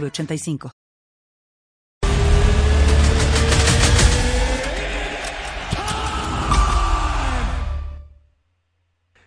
906985. 0.00 0.70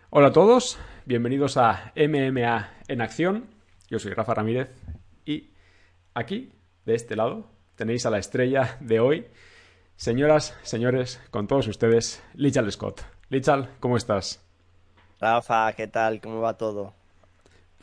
Hola 0.10 0.28
a 0.28 0.32
todos, 0.32 0.80
bienvenidos 1.06 1.58
a 1.58 1.94
MMA 1.96 2.70
en 2.88 3.02
acción. 3.02 3.46
Yo 3.90 4.00
soy 4.00 4.14
Rafa 4.14 4.34
Ramírez 4.34 4.70
y 5.26 5.52
aquí, 6.14 6.54
de 6.86 6.96
este 6.96 7.16
lado, 7.16 7.50
tenéis 7.76 8.06
a 8.06 8.10
la 8.10 8.18
estrella 8.18 8.78
de 8.80 9.00
hoy. 9.00 9.28
Señoras, 9.96 10.58
señores, 10.64 11.22
con 11.30 11.48
todos 11.48 11.68
ustedes, 11.68 12.24
Lichal 12.34 12.72
Scott. 12.72 13.02
Lichal, 13.30 13.70
¿cómo 13.80 13.98
estás? 13.98 14.44
Rafa, 15.20 15.74
¿qué 15.74 15.88
tal? 15.88 16.22
¿Cómo 16.22 16.42
va 16.42 16.58
todo? 16.58 16.94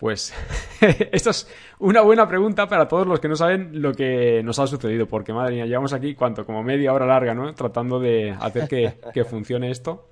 Pues 0.04 0.34
esta 1.12 1.30
es 1.30 1.48
una 1.78 2.02
buena 2.02 2.28
pregunta 2.28 2.66
para 2.66 2.86
todos 2.86 3.06
los 3.06 3.20
que 3.20 3.28
no 3.28 3.36
saben 3.36 3.80
lo 3.80 3.94
que 3.94 4.42
nos 4.42 4.58
ha 4.58 4.66
sucedido, 4.66 5.06
porque 5.06 5.32
madre 5.32 5.54
mía, 5.54 5.64
llevamos 5.64 5.94
aquí, 5.94 6.14
¿cuánto? 6.14 6.44
Como 6.44 6.62
media 6.62 6.92
hora 6.92 7.06
larga, 7.06 7.32
¿no? 7.32 7.54
Tratando 7.54 7.98
de 7.98 8.36
hacer 8.38 8.68
que, 8.68 9.24
funcione 9.24 9.70
esto. 9.70 10.10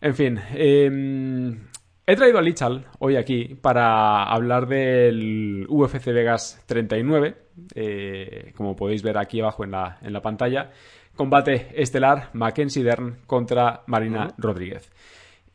En 0.00 0.12
fin, 0.12 0.40
em, 0.56 1.68
he 2.04 2.16
traído 2.16 2.40
a 2.40 2.42
Lichal 2.42 2.84
hoy 2.98 3.14
aquí 3.14 3.54
para 3.54 4.24
hablar 4.24 4.66
del 4.66 5.64
UFC 5.68 6.06
Vegas 6.06 6.60
39, 6.66 7.36
eh, 7.76 8.52
como 8.56 8.74
podéis 8.74 9.04
ver 9.04 9.18
aquí 9.18 9.38
abajo 9.40 9.62
en 9.62 9.70
la, 9.70 9.98
en 10.02 10.12
la 10.12 10.20
pantalla. 10.20 10.72
Combate 11.14 11.80
estelar 11.80 12.30
Mackenzie 12.32 12.82
Dern 12.82 13.18
contra 13.24 13.84
Marina 13.86 14.34
Rodríguez. 14.36 14.90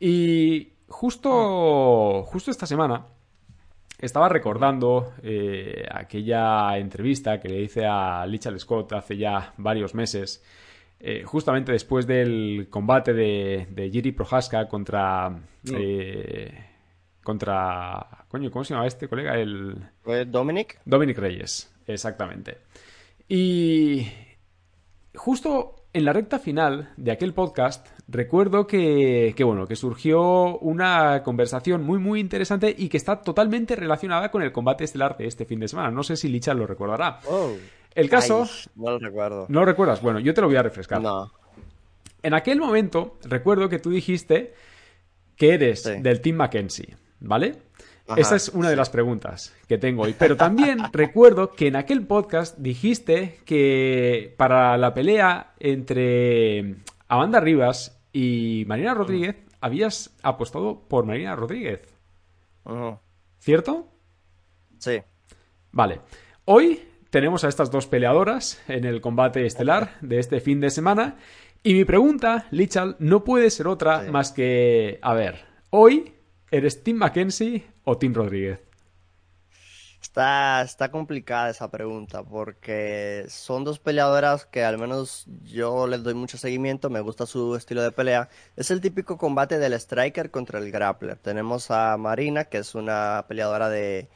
Y 0.00 0.73
justo, 0.94 2.22
justo 2.22 2.50
esta 2.52 2.66
semana 2.66 3.06
estaba 3.98 4.28
recordando 4.28 5.12
eh, 5.22 5.86
aquella 5.90 6.78
entrevista 6.78 7.40
que 7.40 7.48
le 7.48 7.62
hice 7.62 7.84
a 7.84 8.24
Lichal 8.26 8.58
Scott 8.60 8.92
hace 8.92 9.16
ya 9.16 9.54
varios 9.56 9.94
meses, 9.94 10.44
eh, 11.00 11.24
justamente 11.24 11.72
después 11.72 12.06
del 12.06 12.68
combate 12.70 13.12
de, 13.12 13.66
de 13.70 13.90
Jiri 13.90 14.12
Prohaska 14.12 14.68
contra... 14.68 15.36
Eh, 15.72 16.64
contra... 17.24 18.26
Coño, 18.28 18.50
¿cómo 18.50 18.64
se 18.64 18.74
llama 18.74 18.86
este 18.86 19.08
colega? 19.08 19.34
El... 19.34 19.76
Dominic. 20.28 20.80
Dominic 20.84 21.18
Reyes, 21.18 21.74
exactamente. 21.86 22.58
Y 23.28 24.06
justo 25.14 25.83
en 25.94 26.04
la 26.04 26.12
recta 26.12 26.40
final 26.40 26.92
de 26.96 27.12
aquel 27.12 27.32
podcast 27.32 27.86
recuerdo 28.08 28.66
que, 28.66 29.32
bueno, 29.44 29.66
que 29.66 29.76
surgió 29.76 30.58
una 30.58 31.22
conversación 31.22 31.84
muy 31.84 32.00
muy 32.00 32.18
interesante 32.18 32.74
y 32.76 32.88
que 32.88 32.96
está 32.96 33.22
totalmente 33.22 33.76
relacionada 33.76 34.32
con 34.32 34.42
el 34.42 34.50
combate 34.50 34.82
estelar 34.82 35.16
de 35.16 35.28
este 35.28 35.44
fin 35.44 35.60
de 35.60 35.68
semana. 35.68 35.92
No 35.92 36.02
sé 36.02 36.16
si 36.16 36.28
Licha 36.28 36.52
lo 36.52 36.66
recordará. 36.66 37.20
Oh. 37.28 37.52
El 37.94 38.10
caso... 38.10 38.44
no 38.74 38.90
lo 38.90 38.98
recuerdo. 38.98 39.46
¿No 39.48 39.60
lo 39.60 39.66
recuerdas? 39.66 40.02
Bueno, 40.02 40.18
yo 40.18 40.34
te 40.34 40.40
lo 40.40 40.48
voy 40.48 40.56
a 40.56 40.64
refrescar. 40.64 41.00
No. 41.00 41.32
En 42.24 42.34
aquel 42.34 42.58
momento 42.58 43.18
recuerdo 43.22 43.68
que 43.68 43.78
tú 43.78 43.90
dijiste 43.90 44.52
que 45.36 45.54
eres 45.54 45.84
del 45.84 46.20
Team 46.20 46.36
Mackenzie, 46.36 46.96
¿vale? 47.20 47.54
Esa 48.16 48.36
es 48.36 48.50
una 48.50 48.68
de 48.68 48.76
las 48.76 48.90
preguntas 48.90 49.54
que 49.66 49.78
tengo 49.78 50.02
hoy. 50.02 50.14
Pero 50.18 50.36
también 50.36 50.78
recuerdo 50.92 51.52
que 51.52 51.68
en 51.68 51.76
aquel 51.76 52.06
podcast 52.06 52.58
dijiste 52.58 53.40
que 53.44 54.34
para 54.36 54.76
la 54.76 54.92
pelea 54.92 55.54
entre 55.58 56.76
Amanda 57.08 57.40
Rivas 57.40 57.98
y 58.12 58.64
Marina 58.66 58.94
Rodríguez 58.94 59.36
habías 59.60 60.14
apostado 60.22 60.80
por 60.86 61.06
Marina 61.06 61.34
Rodríguez. 61.34 61.80
¿Cierto? 63.38 63.88
Sí. 64.78 65.02
Vale. 65.72 66.00
Hoy 66.44 66.82
tenemos 67.08 67.44
a 67.44 67.48
estas 67.48 67.70
dos 67.70 67.86
peleadoras 67.86 68.62
en 68.68 68.84
el 68.84 69.00
combate 69.00 69.46
estelar 69.46 69.96
de 70.02 70.18
este 70.18 70.40
fin 70.40 70.60
de 70.60 70.70
semana. 70.70 71.16
Y 71.62 71.72
mi 71.72 71.86
pregunta, 71.86 72.46
Lichal, 72.50 72.96
no 72.98 73.24
puede 73.24 73.48
ser 73.48 73.66
otra 73.66 74.02
más 74.10 74.32
que, 74.32 74.98
a 75.00 75.14
ver, 75.14 75.46
hoy 75.70 76.14
¿Eres 76.54 76.84
Tim 76.84 76.98
Mackenzie 76.98 77.64
o 77.84 77.96
Tim 77.96 78.14
Rodríguez? 78.14 78.58
Está, 80.00 80.62
está 80.62 80.90
complicada 80.90 81.50
esa 81.50 81.70
pregunta 81.70 82.22
porque 82.22 83.24
son 83.28 83.64
dos 83.64 83.78
peleadoras 83.78 84.44
que 84.44 84.62
al 84.62 84.76
menos 84.76 85.26
yo 85.42 85.86
les 85.86 86.02
doy 86.02 86.14
mucho 86.14 86.36
seguimiento, 86.36 86.90
me 86.90 87.00
gusta 87.00 87.24
su 87.26 87.56
estilo 87.56 87.82
de 87.82 87.90
pelea. 87.90 88.28
Es 88.54 88.70
el 88.70 88.80
típico 88.80 89.16
combate 89.16 89.58
del 89.58 89.72
striker 89.72 90.30
contra 90.30 90.58
el 90.58 90.70
grappler. 90.70 91.16
Tenemos 91.16 91.70
a 91.70 91.96
Marina, 91.96 92.44
que 92.44 92.58
es 92.58 92.74
una 92.74 93.24
peleadora 93.26 93.70
de... 93.70 94.08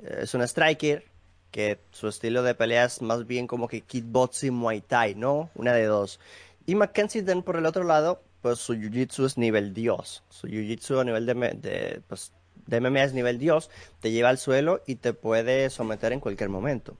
Eh, 0.00 0.18
es 0.22 0.34
una 0.34 0.46
striker, 0.46 1.04
que 1.50 1.78
su 1.92 2.08
estilo 2.08 2.42
de 2.42 2.56
pelea 2.56 2.86
es 2.86 3.00
más 3.00 3.26
bien 3.26 3.46
como 3.46 3.68
que 3.68 3.82
kickboxing, 3.82 4.52
muay 4.52 4.80
thai, 4.80 5.14
¿no? 5.14 5.50
Una 5.54 5.72
de 5.72 5.84
dos. 5.84 6.18
Y 6.66 6.74
Mackenzie 6.74 7.22
Den 7.22 7.42
por 7.42 7.56
el 7.56 7.66
otro 7.66 7.84
lado, 7.84 8.22
pues 8.40 8.58
su 8.58 8.74
jiu-jitsu 8.74 9.26
es 9.26 9.38
nivel 9.38 9.72
Dios. 9.72 10.24
Su 10.30 10.48
jiu-jitsu 10.48 11.00
a 11.00 11.04
nivel 11.04 11.26
de, 11.26 11.34
de, 11.34 12.02
pues, 12.08 12.32
de 12.66 12.80
MMA 12.80 13.04
es 13.04 13.12
nivel 13.12 13.38
Dios, 13.38 13.70
te 14.00 14.10
lleva 14.10 14.28
al 14.28 14.38
suelo 14.38 14.82
y 14.86 14.96
te 14.96 15.12
puede 15.12 15.70
someter 15.70 16.12
en 16.12 16.20
cualquier 16.20 16.48
momento. 16.48 16.96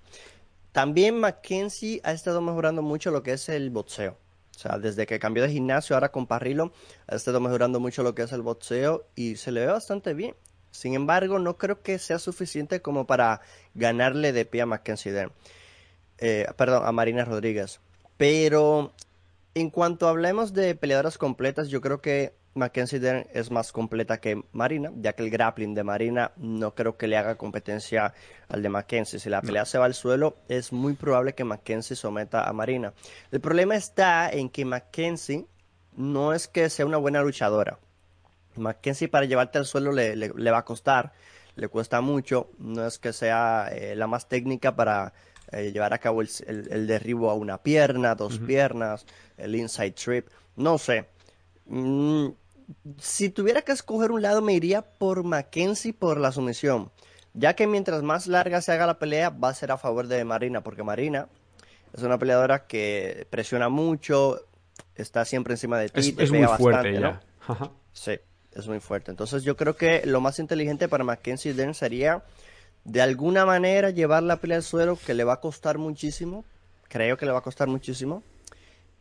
También 0.72 1.18
Mackenzie 1.20 2.00
ha 2.02 2.12
estado 2.12 2.40
mejorando 2.40 2.82
mucho 2.82 3.10
lo 3.10 3.22
que 3.22 3.32
es 3.32 3.48
el 3.48 3.70
boxeo. 3.70 4.18
O 4.56 4.58
sea, 4.58 4.78
desde 4.78 5.06
que 5.06 5.18
cambió 5.18 5.42
de 5.42 5.50
gimnasio 5.50 5.96
ahora 5.96 6.10
con 6.10 6.26
Parrilo, 6.26 6.72
ha 7.06 7.16
estado 7.16 7.40
mejorando 7.40 7.80
mucho 7.80 8.02
lo 8.02 8.14
que 8.14 8.22
es 8.22 8.32
el 8.32 8.42
boxeo 8.42 9.06
y 9.14 9.36
se 9.36 9.52
le 9.52 9.60
ve 9.60 9.66
bastante 9.66 10.14
bien. 10.14 10.34
Sin 10.70 10.94
embargo, 10.94 11.38
no 11.38 11.56
creo 11.56 11.82
que 11.82 11.98
sea 11.98 12.18
suficiente 12.18 12.82
como 12.82 13.06
para 13.06 13.40
ganarle 13.74 14.32
de 14.32 14.44
pie 14.44 14.62
a 14.62 14.66
Mackenzie 14.66 15.28
eh, 16.18 16.46
perdón, 16.56 16.82
a 16.84 16.92
Marina 16.92 17.24
Rodríguez. 17.24 17.80
Pero 18.16 18.92
en 19.54 19.70
cuanto 19.70 20.08
hablemos 20.08 20.52
de 20.52 20.74
peleadoras 20.74 21.18
completas, 21.18 21.68
yo 21.68 21.80
creo 21.80 22.00
que 22.00 22.34
Mackenzie 22.54 23.00
Dern 23.00 23.26
es 23.32 23.50
más 23.50 23.72
completa 23.72 24.20
que 24.20 24.42
Marina, 24.52 24.90
ya 24.96 25.14
que 25.14 25.24
el 25.24 25.30
grappling 25.30 25.74
de 25.74 25.82
Marina 25.82 26.32
no 26.36 26.74
creo 26.74 26.96
que 26.96 27.08
le 27.08 27.16
haga 27.16 27.36
competencia 27.36 28.14
al 28.48 28.62
de 28.62 28.68
Mackenzie. 28.68 29.18
Si 29.18 29.28
la 29.28 29.42
pelea 29.42 29.64
se 29.64 29.78
va 29.78 29.86
al 29.86 29.94
suelo, 29.94 30.36
es 30.48 30.72
muy 30.72 30.94
probable 30.94 31.34
que 31.34 31.44
Mackenzie 31.44 31.96
someta 31.96 32.48
a 32.48 32.52
Marina. 32.52 32.92
El 33.32 33.40
problema 33.40 33.74
está 33.74 34.30
en 34.30 34.48
que 34.48 34.64
Mackenzie 34.64 35.46
no 35.96 36.32
es 36.32 36.46
que 36.46 36.70
sea 36.70 36.86
una 36.86 36.98
buena 36.98 37.22
luchadora. 37.22 37.78
Mackenzie 38.56 39.08
para 39.08 39.26
llevarte 39.26 39.58
al 39.58 39.66
suelo 39.66 39.90
le, 39.90 40.30
va 40.30 40.58
a 40.58 40.64
costar, 40.64 41.12
le 41.56 41.66
cuesta 41.68 42.00
mucho, 42.00 42.50
no 42.58 42.86
es 42.86 42.98
que 42.98 43.12
sea 43.12 43.68
eh, 43.72 43.96
la 43.96 44.06
más 44.06 44.28
técnica 44.28 44.76
para 44.76 45.12
eh, 45.52 45.72
llevar 45.72 45.92
a 45.94 45.98
cabo 45.98 46.22
el, 46.22 46.86
derribo 46.86 47.30
a 47.30 47.34
una 47.34 47.58
pierna, 47.58 48.14
dos 48.14 48.38
piernas, 48.38 49.06
el 49.36 49.54
inside 49.54 49.92
trip, 49.92 50.28
no 50.56 50.78
sé. 50.78 51.06
Mm, 51.66 52.28
si 52.98 53.30
tuviera 53.30 53.62
que 53.62 53.72
escoger 53.72 54.10
un 54.10 54.22
lado, 54.22 54.42
me 54.42 54.54
iría 54.54 54.82
por 54.82 55.22
Mackenzie 55.22 55.92
por 55.92 56.18
la 56.18 56.32
sumisión, 56.32 56.90
ya 57.34 57.54
que 57.54 57.66
mientras 57.66 58.02
más 58.02 58.26
larga 58.26 58.60
se 58.60 58.72
haga 58.72 58.86
la 58.86 58.98
pelea, 58.98 59.30
va 59.30 59.50
a 59.50 59.54
ser 59.54 59.70
a 59.72 59.78
favor 59.78 60.06
de 60.06 60.24
Marina, 60.24 60.62
porque 60.62 60.82
Marina 60.82 61.28
es 61.92 62.02
una 62.02 62.18
peleadora 62.18 62.66
que 62.66 63.26
presiona 63.30 63.68
mucho, 63.68 64.40
está 64.94 65.24
siempre 65.24 65.54
encima 65.54 65.78
de 65.78 65.88
ti, 65.88 66.00
es, 66.00 66.16
te 66.16 66.26
muy 66.30 66.46
fuerte 66.56 66.98
ya. 66.98 67.20
Sí, 67.92 68.18
es 68.52 68.66
muy 68.66 68.80
fuerte. 68.80 69.10
Entonces 69.10 69.44
yo 69.44 69.56
creo 69.56 69.76
que 69.76 70.02
lo 70.04 70.20
más 70.20 70.38
inteligente 70.38 70.88
para 70.88 71.04
Mackenzie 71.04 71.54
Den 71.54 71.74
sería 71.74 72.24
de 72.84 73.02
alguna 73.02 73.46
manera 73.46 73.90
llevar 73.90 74.22
la 74.22 74.36
pelea 74.36 74.58
al 74.58 74.62
suelo 74.62 74.98
que 75.04 75.14
le 75.14 75.24
va 75.24 75.34
a 75.34 75.40
costar 75.40 75.78
muchísimo, 75.78 76.44
creo 76.88 77.16
que 77.16 77.26
le 77.26 77.32
va 77.32 77.38
a 77.38 77.42
costar 77.42 77.68
muchísimo, 77.68 78.22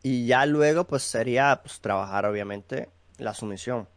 y 0.02 0.26
ya 0.26 0.44
luego 0.46 0.84
pues 0.84 1.02
sería 1.02 1.60
pues, 1.62 1.80
trabajar 1.80 2.26
obviamente 2.26 2.88
la 3.18 3.34
sumisión. 3.34 3.88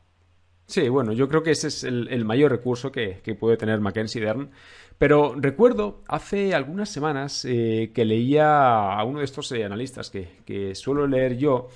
Sí, 0.66 0.90
bueno, 0.90 1.14
yo 1.14 1.30
creo 1.30 1.44
que 1.44 1.52
ese 1.52 1.70
es 1.70 1.84
el, 1.86 2.26
mayor 2.26 2.52
recurso 2.52 2.92
que, 2.92 3.22
puede 3.40 3.56
tener 3.56 3.80
Mackenzie 3.80 4.22
Dern. 4.22 4.52
Pero 4.98 5.36
recuerdo 5.38 6.02
hace 6.08 6.54
algunas 6.54 6.90
semanas 6.90 7.46
eh, 7.46 7.92
que 7.94 8.04
leía 8.04 8.94
a 8.94 9.04
uno 9.06 9.20
de 9.20 9.26
estos 9.26 9.52
eh, 9.52 9.64
analistas 9.64 10.10
que, 10.10 10.76
suelo 10.76 11.08
leer 11.08 11.38
yo 11.38 11.70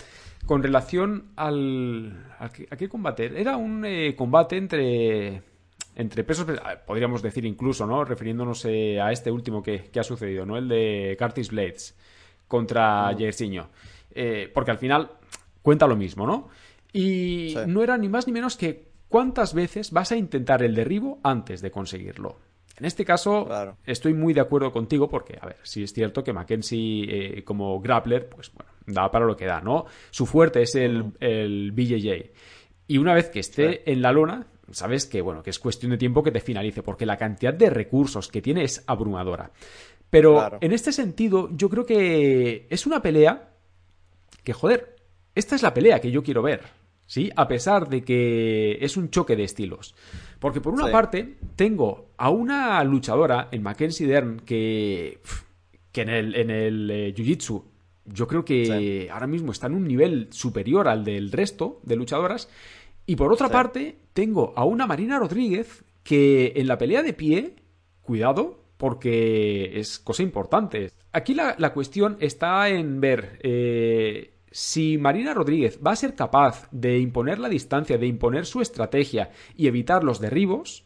con 0.46 0.62
relación 0.62 1.32
al... 1.38 2.36
¿A 2.40 2.50
qué, 2.50 2.90
combate? 2.90 3.40
Era 3.40 3.56
un 3.56 3.86
eh, 3.86 4.16
combate 4.18 4.58
entre 4.58 5.44
entre 5.96 6.24
pesos, 6.24 6.48
podríamos 6.86 7.22
decir 7.22 7.46
incluso, 7.46 7.86
¿no? 7.86 8.06
Refiriéndonos 8.06 8.66
eh, 8.66 9.00
a 9.02 9.12
este 9.12 9.32
último 9.32 9.62
que, 9.62 9.90
ha 9.98 10.04
sucedido, 10.04 10.46
¿no? 10.46 10.58
El 10.58 10.68
de 10.68 11.16
Curtis 11.20 11.50
Blades 11.52 11.98
contra 12.48 13.12
mm. 13.12 13.18
eh, 14.12 14.52
porque 14.54 14.72
al 14.72 14.78
final 14.78 15.12
cuenta 15.62 15.88
lo 15.88 15.96
mismo, 15.96 16.26
¿no? 16.26 16.50
Y 16.94 17.56
no 17.68 17.84
era 17.84 17.98
ni 17.98 18.10
más 18.10 18.28
ni 18.28 18.34
menos 18.34 18.58
que 18.58 18.92
cuántas 19.08 19.54
veces 19.54 19.92
vas 19.92 20.12
a 20.12 20.18
intentar 20.18 20.64
el 20.64 20.76
derribo 20.76 21.20
antes 21.24 21.62
de 21.62 21.72
conseguirlo. 21.72 22.38
En 22.78 22.86
este 22.86 23.06
caso, 23.06 23.48
estoy 23.86 24.14
muy 24.14 24.34
de 24.34 24.42
acuerdo 24.42 24.72
contigo 24.72 25.08
porque, 25.08 25.38
a 25.40 25.46
ver, 25.46 25.58
sí 25.62 25.84
es 25.84 25.94
cierto 25.94 26.24
que 26.24 26.34
Mackenzie 26.34 27.38
eh, 27.38 27.44
como 27.44 27.80
grappler, 27.80 28.28
pues 28.28 28.52
bueno, 28.54 28.72
da 28.88 29.12
para 29.12 29.26
lo 29.26 29.38
que 29.38 29.46
da, 29.46 29.62
¿no? 29.62 29.86
Su 30.10 30.26
fuerte 30.26 30.64
es 30.64 30.74
el, 30.76 31.12
el 31.20 31.72
BJJ. 31.74 32.32
Y 32.88 32.98
una 32.98 33.14
vez 33.14 33.30
que 33.30 33.40
esté 33.40 33.90
en 33.92 34.02
la 34.02 34.12
lona, 34.12 34.48
sabes 34.74 35.06
que, 35.06 35.22
bueno, 35.22 35.44
que 35.44 35.50
es 35.50 35.60
cuestión 35.60 35.92
de 35.92 35.98
tiempo 35.98 36.24
que 36.24 36.32
te 36.32 36.40
finalice, 36.40 36.84
porque 36.84 37.06
la 37.06 37.18
cantidad 37.18 37.54
de 37.54 37.70
recursos 37.70 38.28
que 38.28 38.42
tiene 38.42 38.64
es 38.64 38.84
abrumadora. 38.88 39.52
Pero 40.10 40.58
en 40.60 40.74
este 40.74 40.92
sentido, 40.92 41.50
yo 41.54 41.70
creo 41.70 41.86
que 41.86 42.68
es 42.70 42.86
una 42.86 43.02
pelea 43.02 43.54
que, 44.44 44.54
joder, 44.54 44.96
esta 45.34 45.56
es 45.56 45.62
la 45.62 45.74
pelea 45.74 46.02
que 46.02 46.12
yo 46.12 46.22
quiero 46.22 46.42
ver, 46.42 46.62
¿sí? 47.06 47.32
A 47.36 47.48
pesar 47.48 47.88
de 47.88 48.04
que 48.04 48.78
es 48.82 48.98
un 48.98 49.10
choque 49.10 49.36
de 49.36 49.44
estilos. 49.44 49.96
Porque 50.40 50.60
por 50.60 50.74
una 50.74 50.92
parte, 50.92 51.38
tengo 51.56 52.10
a 52.18 52.30
una 52.30 52.84
luchadora 52.84 53.48
en 53.52 53.64
Mackenzie 53.64 54.08
Dern 54.08 54.42
que, 54.42 55.22
que 55.92 56.02
en 56.02 56.10
el, 56.10 56.36
en 56.36 56.50
el 56.50 56.92
eh, 56.92 57.14
Jiu-Jitsu 57.16 57.64
yo 58.06 58.28
creo 58.28 58.44
que 58.44 59.10
ahora 59.12 59.28
mismo 59.28 59.52
está 59.52 59.68
en 59.68 59.76
un 59.76 59.88
nivel 59.88 60.28
superior 60.32 60.88
al 60.88 61.04
del 61.04 61.32
resto 61.32 61.80
de 61.84 61.96
luchadoras. 61.96 62.50
Y 63.06 63.16
por 63.16 63.32
otra 63.34 63.50
parte, 63.50 63.98
tengo 64.14 64.54
a 64.56 64.66
una 64.66 64.88
Marina 64.88 65.20
Rodríguez 65.20 65.84
que 66.04 66.54
en 66.56 66.68
la 66.68 66.78
pelea 66.78 67.04
de 67.04 67.14
pie, 67.14 67.56
cuidado, 68.02 68.64
porque 68.78 69.80
es 69.80 70.00
cosa 70.00 70.24
importante. 70.24 70.92
Aquí 71.12 71.34
la, 71.34 71.74
cuestión 71.74 72.18
está 72.20 72.70
en 72.70 73.00
ver 73.00 73.40
eh, 73.44 74.34
si 74.52 74.98
Marina 74.98 75.34
Rodríguez 75.34 75.80
va 75.86 75.92
a 75.92 75.96
ser 75.96 76.16
capaz 76.16 76.68
de 76.72 77.00
imponer 77.00 77.40
la 77.40 77.50
distancia, 77.50 77.98
de 77.98 78.08
imponer 78.08 78.46
su 78.46 78.62
estrategia 78.62 79.32
y 79.56 79.68
evitar 79.68 80.04
los 80.04 80.20
derribos, 80.20 80.86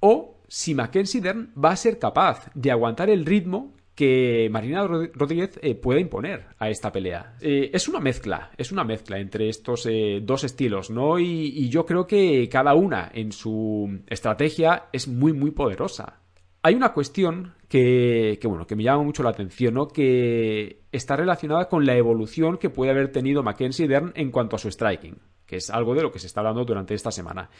o 0.00 0.40
si 0.48 0.74
Mackenzie 0.74 1.20
Dern 1.20 1.52
va 1.56 1.70
a 1.70 1.76
ser 1.76 1.98
capaz 1.98 2.50
de 2.54 2.70
aguantar 2.70 3.08
el 3.08 3.24
ritmo 3.24 3.72
que 3.94 4.48
Marina 4.50 4.86
Rodríguez 4.86 5.58
eh, 5.62 5.74
puede 5.74 6.00
imponer 6.00 6.46
a 6.58 6.70
esta 6.70 6.90
pelea. 6.90 7.34
Eh, 7.40 7.70
es 7.72 7.88
una 7.88 8.00
mezcla, 8.00 8.50
es 8.56 8.72
una 8.72 8.84
mezcla 8.84 9.18
entre 9.18 9.48
estos 9.48 9.86
eh, 9.86 10.20
dos 10.22 10.44
estilos, 10.44 10.90
¿no? 10.90 11.18
Y, 11.18 11.68
yo 11.68 11.86
creo 11.86 12.06
que 12.06 12.48
cada 12.50 12.74
una 12.74 13.10
en 13.14 13.32
su 13.32 14.00
estrategia 14.06 14.88
es 14.92 15.08
muy, 15.08 15.32
muy 15.32 15.50
poderosa. 15.50 16.20
Hay 16.62 16.74
una 16.74 16.92
cuestión 16.92 17.54
que, 17.68 18.38
que, 18.40 18.46
bueno, 18.46 18.66
que 18.66 18.76
me 18.76 18.82
llama 18.82 19.02
mucho 19.02 19.22
la 19.22 19.30
atención, 19.30 19.74
¿no? 19.74 19.88
Que 19.88 20.82
está 20.92 21.16
relacionada 21.16 21.68
con 21.68 21.86
la 21.86 21.96
evolución 21.96 22.58
que 22.58 22.70
puede 22.70 22.92
haber 22.92 23.10
tenido 23.10 23.42
Mackenzie 23.42 23.88
Dern 23.88 24.12
en 24.14 24.30
cuanto 24.30 24.56
a 24.56 24.58
su 24.58 24.70
striking, 24.70 25.18
que 25.46 25.56
es 25.56 25.70
algo 25.70 25.94
de 25.94 26.02
lo 26.02 26.12
que 26.12 26.18
se 26.18 26.26
está 26.26 26.40
hablando 26.40 26.64
durante 26.64 26.94
esta 26.94 27.10
semana 27.10 27.50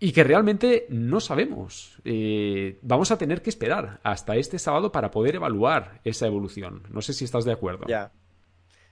y 0.00 0.12
que 0.12 0.24
realmente 0.24 0.86
no 0.90 1.20
sabemos. 1.20 1.98
Eh, 2.04 2.78
vamos 2.82 3.10
a 3.10 3.18
tener 3.18 3.42
que 3.42 3.50
esperar 3.50 4.00
hasta 4.02 4.36
este 4.36 4.58
sábado 4.58 4.92
para 4.92 5.10
poder 5.10 5.36
evaluar 5.36 6.00
esa 6.04 6.26
evolución. 6.26 6.84
No 6.90 7.02
sé 7.02 7.12
si 7.12 7.24
estás 7.24 7.44
de 7.44 7.52
acuerdo. 7.52 7.86
Ya. 7.88 8.12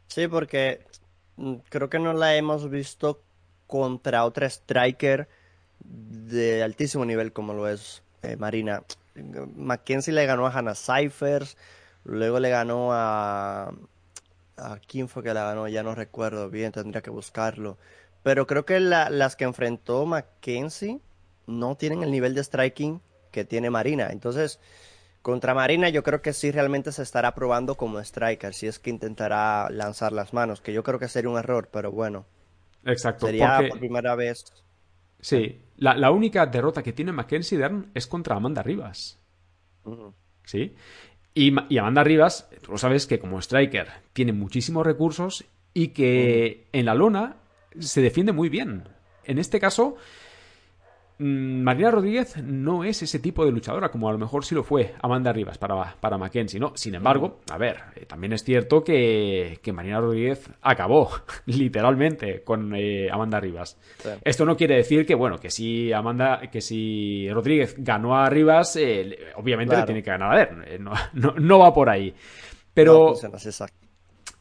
Sí, 0.08 0.26
porque 0.26 0.84
mm, 1.36 1.54
creo 1.68 1.88
que 1.88 1.98
no 1.98 2.12
la 2.12 2.34
hemos 2.36 2.68
visto 2.70 3.22
contra 3.66 4.24
otra 4.24 4.46
striker 4.46 5.28
de 5.80 6.62
altísimo 6.62 7.04
nivel 7.04 7.32
como 7.32 7.54
lo 7.54 7.68
es 7.68 8.02
eh, 8.22 8.36
Marina. 8.36 8.82
Mackenzie 9.54 10.12
le 10.12 10.26
ganó 10.26 10.46
a 10.46 10.50
Hannah 10.50 10.74
Cyphers, 10.74 11.56
luego 12.04 12.40
le 12.40 12.50
ganó 12.50 12.92
a... 12.92 13.72
¿A 14.58 14.78
quién 14.78 15.06
fue 15.06 15.22
que 15.22 15.34
la 15.34 15.44
ganó? 15.44 15.68
Ya 15.68 15.82
no 15.82 15.94
recuerdo 15.94 16.48
bien, 16.48 16.72
tendría 16.72 17.02
que 17.02 17.10
buscarlo. 17.10 17.76
Pero 18.26 18.48
creo 18.48 18.66
que 18.66 18.80
las 18.80 19.36
que 19.36 19.44
enfrentó 19.44 20.04
Mackenzie 20.04 20.98
no 21.46 21.76
tienen 21.76 22.02
el 22.02 22.10
nivel 22.10 22.34
de 22.34 22.42
striking 22.42 23.00
que 23.30 23.44
tiene 23.44 23.70
Marina. 23.70 24.08
Entonces, 24.10 24.58
contra 25.22 25.54
Marina 25.54 25.90
yo 25.90 26.02
creo 26.02 26.22
que 26.22 26.32
sí 26.32 26.50
realmente 26.50 26.90
se 26.90 27.04
estará 27.04 27.36
probando 27.36 27.76
como 27.76 28.00
striker, 28.00 28.52
si 28.52 28.66
es 28.66 28.80
que 28.80 28.90
intentará 28.90 29.70
lanzar 29.70 30.10
las 30.10 30.32
manos, 30.32 30.60
que 30.60 30.72
yo 30.72 30.82
creo 30.82 30.98
que 30.98 31.06
sería 31.06 31.30
un 31.30 31.38
error, 31.38 31.68
pero 31.72 31.92
bueno. 31.92 32.26
Exacto. 32.84 33.26
Sería 33.26 33.60
por 33.68 33.78
primera 33.78 34.16
vez. 34.16 34.44
Sí, 35.20 35.62
la, 35.76 36.10
única 36.10 36.46
derrota 36.46 36.82
que 36.82 36.92
tiene 36.92 37.12
Mackenzie 37.12 37.58
Dern 37.58 37.92
es 37.94 38.08
contra 38.08 38.34
Amanda 38.34 38.60
Rivas. 38.60 39.20
Sí. 40.42 40.74
Y, 41.32 41.54
y, 41.68 41.78
Amanda 41.78 42.02
Rivas, 42.02 42.50
tú 42.60 42.72
lo 42.72 42.78
sabes 42.78 43.06
que 43.06 43.20
como 43.20 43.38
striker 43.38 43.86
tiene 44.12 44.32
muchísimos 44.32 44.84
recursos 44.84 45.44
y 45.72 45.90
que 45.90 46.66
en 46.72 46.86
la 46.86 46.94
lona 46.94 47.36
se 47.80 48.00
defiende 48.00 48.32
muy 48.32 48.48
bien. 48.48 48.84
En 49.24 49.38
este 49.38 49.58
caso, 49.58 49.96
mm, 51.18 51.62
Marina 51.62 51.90
Rodríguez 51.90 52.36
no 52.42 52.84
es 52.84 53.02
ese 53.02 53.18
tipo 53.18 53.44
de 53.44 53.50
luchadora 53.50 53.90
como 53.90 54.08
a 54.08 54.12
lo 54.12 54.18
mejor 54.18 54.44
sí 54.44 54.54
lo 54.54 54.62
fue 54.62 54.94
Amanda 55.02 55.32
Rivas 55.32 55.58
para, 55.58 55.96
para 56.00 56.18
Mackenzie, 56.18 56.60
¿no? 56.60 56.72
Sin 56.76 56.94
embargo, 56.94 57.40
a 57.50 57.58
ver, 57.58 57.76
eh, 57.96 58.06
también 58.06 58.32
es 58.32 58.44
cierto 58.44 58.84
que, 58.84 59.58
que, 59.62 59.72
Marina 59.72 60.00
Rodríguez 60.00 60.48
acabó 60.62 61.10
literalmente 61.46 62.42
con 62.42 62.74
eh, 62.76 63.08
Amanda 63.10 63.40
Rivas. 63.40 63.78
Esto 64.22 64.44
no 64.44 64.56
quiere 64.56 64.76
decir 64.76 65.04
que, 65.04 65.14
bueno, 65.14 65.38
que 65.38 65.50
si 65.50 65.92
Amanda, 65.92 66.40
que 66.50 66.60
si 66.60 67.28
Rodríguez 67.30 67.74
ganó 67.78 68.16
a 68.16 68.30
Rivas, 68.30 68.76
eh, 68.76 69.18
obviamente 69.36 69.76
le 69.76 69.82
tiene 69.82 70.02
que 70.02 70.10
ganar 70.10 70.32
a 70.32 70.36
ver, 70.36 70.80
no, 70.80 70.92
no, 71.12 71.58
va 71.58 71.74
por 71.74 71.90
ahí. 71.90 72.14
Pero, 72.72 73.14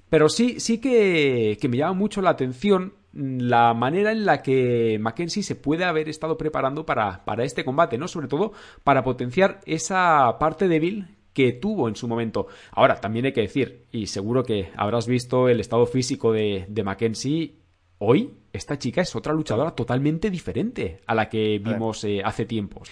pero 0.10 0.30
sí, 0.30 0.60
sí 0.60 0.80
que, 0.80 1.58
que 1.60 1.70
me 1.70 1.78
llama 1.78 1.94
mucho 1.94 2.22
la 2.22 2.32
atención 2.32 2.94
la 3.16 3.74
manera 3.74 4.12
en 4.12 4.26
la 4.26 4.42
que 4.42 4.98
Mackenzie 5.00 5.42
se 5.42 5.56
puede 5.56 5.86
haber 5.86 6.10
estado 6.10 6.38
preparando 6.38 6.86
para, 6.86 7.24
para 7.24 7.46
este 7.46 7.64
combate, 7.64 7.98
¿no? 7.98 8.08
Sobre 8.10 8.28
todo 8.28 8.52
para 8.84 9.04
potenciar 9.04 9.62
esa 9.66 10.38
parte 10.38 10.68
débil 10.68 11.16
que 11.32 11.54
tuvo 11.54 11.88
en 11.88 11.96
su 11.96 12.08
momento. 12.08 12.48
Ahora, 12.72 13.00
también 13.00 13.26
hay 13.26 13.34
que 13.34 13.42
decir, 13.42 13.86
y 13.92 14.08
seguro 14.08 14.44
que 14.44 14.72
habrás 14.76 15.08
visto 15.08 15.48
el 15.50 15.60
estado 15.60 15.86
físico 15.86 16.32
de, 16.34 16.66
de 16.68 16.84
Mackenzie, 16.84 17.56
hoy 18.00 18.34
esta 18.52 18.78
chica 18.78 19.02
es 19.02 19.16
otra 19.16 19.34
luchadora 19.34 19.72
totalmente 19.72 20.30
diferente 20.30 21.02
a 21.06 21.16
la 21.16 21.30
que 21.30 21.60
vimos 21.60 22.04
eh, 22.04 22.22
hace 22.24 22.46
tiempo. 22.46 22.84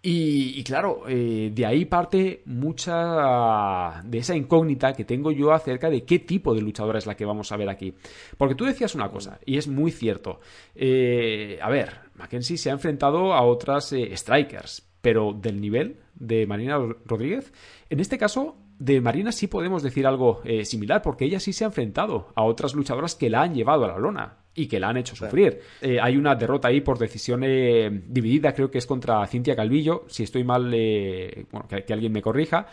Y, 0.00 0.62
claro, 0.62 1.02
eh, 1.08 1.50
de 1.52 1.66
ahí 1.66 1.84
parte 1.84 2.42
mucha 2.46 4.00
de 4.04 4.18
esa 4.18 4.36
incógnita 4.36 4.92
que 4.92 5.04
tengo 5.04 5.32
yo 5.32 5.52
acerca 5.52 5.90
de 5.90 6.04
qué 6.04 6.20
tipo 6.20 6.54
de 6.54 6.62
luchadora 6.62 6.98
es 6.98 7.06
la 7.06 7.16
que 7.16 7.24
vamos 7.24 7.50
a 7.50 7.56
ver 7.56 7.68
aquí. 7.68 7.94
Porque 8.36 8.54
tú 8.54 8.64
decías 8.64 8.94
una 8.94 9.10
cosa, 9.10 9.40
y 9.44 9.58
es 9.58 9.66
muy 9.66 9.90
cierto. 9.90 10.40
Eh, 10.76 11.58
a 11.60 11.68
ver, 11.68 12.00
Mackenzie 12.14 12.58
se 12.58 12.70
ha 12.70 12.74
enfrentado 12.74 13.34
a 13.34 13.42
otras 13.42 13.92
eh, 13.92 14.16
strikers, 14.16 14.88
pero 15.00 15.32
del 15.32 15.60
nivel 15.60 15.98
de 16.14 16.46
Marina 16.46 16.78
Rodríguez, 17.04 17.52
en 17.90 17.98
este 17.98 18.18
caso, 18.18 18.56
de 18.78 19.00
Marina 19.00 19.32
sí 19.32 19.48
podemos 19.48 19.82
decir 19.82 20.06
algo 20.06 20.42
similar, 20.62 21.02
porque 21.02 21.24
ella 21.24 21.40
sí 21.40 21.52
se 21.52 21.64
ha 21.64 21.68
enfrentado 21.68 22.28
a 22.36 22.44
otras 22.44 22.74
luchadoras 22.74 23.16
que 23.16 23.30
la 23.30 23.42
han 23.42 23.54
llevado 23.54 23.84
a 23.84 23.88
la 23.88 23.98
lona 23.98 24.36
y 24.58 24.66
que 24.66 24.80
la 24.80 24.88
han 24.88 24.96
hecho 24.96 25.14
sufrir. 25.14 25.60
Eh, 25.80 25.98
hay 26.00 26.16
una 26.16 26.34
derrota 26.34 26.68
ahí 26.68 26.80
por 26.80 26.98
decisión 26.98 27.42
eh, 27.44 28.02
dividida, 28.06 28.52
creo 28.52 28.70
que 28.70 28.78
es 28.78 28.86
contra 28.86 29.26
Cintia 29.26 29.54
Calvillo, 29.54 30.04
si 30.08 30.24
estoy 30.24 30.44
mal, 30.44 30.70
eh, 30.74 31.46
bueno, 31.50 31.68
que, 31.68 31.92
alguien 31.92 32.12
me 32.12 32.22
corrija. 32.22 32.66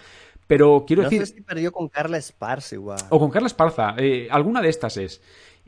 Pero 0.47 0.83
quiero 0.85 1.03
decir... 1.03 1.19
No 1.19 1.25
sé 1.25 1.33
si 1.35 1.41
perdió 1.41 1.71
con 1.71 1.87
Carla 1.89 2.17
Esparza 2.17 2.75
igual. 2.75 2.99
O 3.09 3.19
con 3.19 3.31
Carla 3.31 3.47
Esparza, 3.47 3.95
alguna 4.29 4.61
de 4.61 4.69
estas 4.69 4.97
es. 4.97 5.21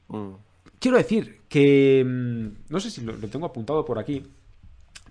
Mm. 0.07 0.33
Quiero 0.79 0.97
decir 0.97 1.41
que... 1.47 2.03
Mm, 2.05 2.47
no 2.69 2.79
sé 2.79 2.91
si 2.91 3.01
lo, 3.01 3.13
lo 3.13 3.27
tengo 3.27 3.45
apuntado 3.45 3.85
por 3.85 3.99
aquí, 3.99 4.23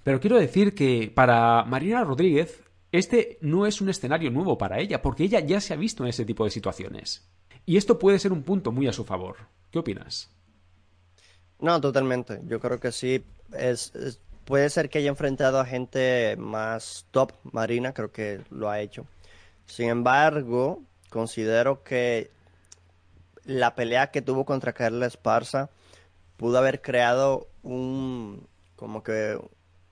pero 0.03 0.21
quiero 0.21 0.39
decir 0.39 0.75
que 0.75 1.11
para 1.13 1.65
Marina 1.65 2.05
Rodríguez 2.05 2.63
este 2.93 3.39
no 3.41 3.67
es 3.67 3.81
un 3.81 3.89
escenario 3.89 4.31
nuevo 4.31 4.57
para 4.57 4.81
ella, 4.81 5.03
porque 5.03 5.25
ella 5.25 5.41
ya 5.41 5.61
se 5.61 5.75
ha 5.75 5.77
visto 5.77 6.05
en 6.05 6.11
ese 6.11 6.25
tipo 6.25 6.45
de 6.45 6.51
situaciones. 6.51 7.29
Y 7.65 7.77
esto 7.77 7.99
puede 7.99 8.19
ser 8.19 8.33
un 8.33 8.43
punto 8.43 8.71
muy 8.73 8.87
a 8.87 8.93
su 8.93 9.05
favor. 9.05 9.37
¿Qué 9.71 9.81
opinas? 9.81 10.31
No, 11.61 11.81
totalmente. 11.81 12.41
Yo 12.47 12.61
creo 12.61 12.81
que 12.81 12.93
sí. 12.93 13.25
Es, 13.53 13.93
puede 14.45 14.71
ser 14.71 14.89
que 14.91 14.99
haya 14.99 15.09
enfrentado 15.09 15.61
a 15.61 15.67
gente 15.67 16.37
más 16.39 17.07
top, 17.11 17.33
Marina, 17.45 17.93
creo 17.93 18.13
que 18.13 18.41
lo 18.51 18.71
ha 18.71 18.81
hecho. 18.81 19.07
Sin 19.67 19.89
embargo, 19.89 20.83
considero 21.11 21.83
que 21.83 22.31
la 23.45 23.75
pelea 23.75 24.11
que 24.11 24.23
tuvo 24.23 24.45
contra 24.45 24.73
Carla 24.73 25.07
Esparza 25.07 25.71
pudo 26.37 26.59
haber 26.59 26.83
creado 26.83 27.49
un 27.63 28.47
como 28.77 29.03
que 29.03 29.39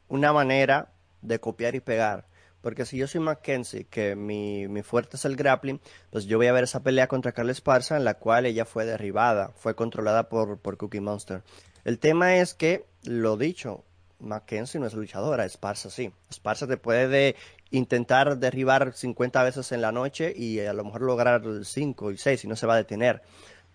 una 0.08 0.32
manera 0.32 0.92
de 1.22 1.40
copiar 1.40 1.74
y 1.74 1.80
pegar. 1.80 2.26
Porque 2.64 2.86
si 2.86 2.96
yo 2.96 3.06
soy 3.06 3.20
Mackenzie, 3.20 3.84
que 3.84 4.16
mi, 4.16 4.68
mi, 4.68 4.80
fuerte 4.80 5.18
es 5.18 5.26
el 5.26 5.36
grappling, 5.36 5.82
pues 6.08 6.24
yo 6.24 6.38
voy 6.38 6.46
a 6.46 6.52
ver 6.54 6.64
esa 6.64 6.82
pelea 6.82 7.08
contra 7.08 7.32
Carla 7.32 7.52
Esparza 7.52 7.98
en 7.98 8.04
la 8.04 8.14
cual 8.14 8.46
ella 8.46 8.64
fue 8.64 8.86
derribada, 8.86 9.50
fue 9.54 9.74
controlada 9.76 10.30
por, 10.30 10.56
por 10.56 10.78
Cookie 10.78 11.00
Monster. 11.00 11.42
El 11.84 11.98
tema 11.98 12.36
es 12.36 12.54
que, 12.54 12.86
lo 13.02 13.36
dicho, 13.36 13.84
Mackenzie 14.18 14.80
no 14.80 14.86
es 14.86 14.94
luchadora, 14.94 15.44
Esparza 15.44 15.90
sí. 15.90 16.10
Esparza 16.30 16.66
te 16.66 16.78
puede 16.78 17.36
intentar 17.70 18.38
derribar 18.38 18.94
50 18.94 19.42
veces 19.42 19.70
en 19.72 19.82
la 19.82 19.92
noche 19.92 20.32
y 20.34 20.60
a 20.60 20.72
lo 20.72 20.84
mejor 20.84 21.02
lograr 21.02 21.42
5 21.64 22.12
y 22.12 22.16
6 22.16 22.44
y 22.44 22.48
no 22.48 22.56
se 22.56 22.66
va 22.66 22.72
a 22.72 22.78
detener. 22.78 23.20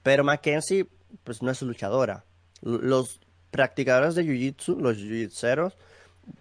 Pero 0.01 0.23
Mackenzie, 0.23 0.87
pues 1.23 1.43
no 1.43 1.51
es 1.51 1.61
luchadora. 1.61 2.25
Los 2.61 3.19
practicadores 3.51 4.15
de 4.15 4.23
Jiu-Jitsu, 4.23 4.79
los 4.79 4.97
jiu 4.97 5.29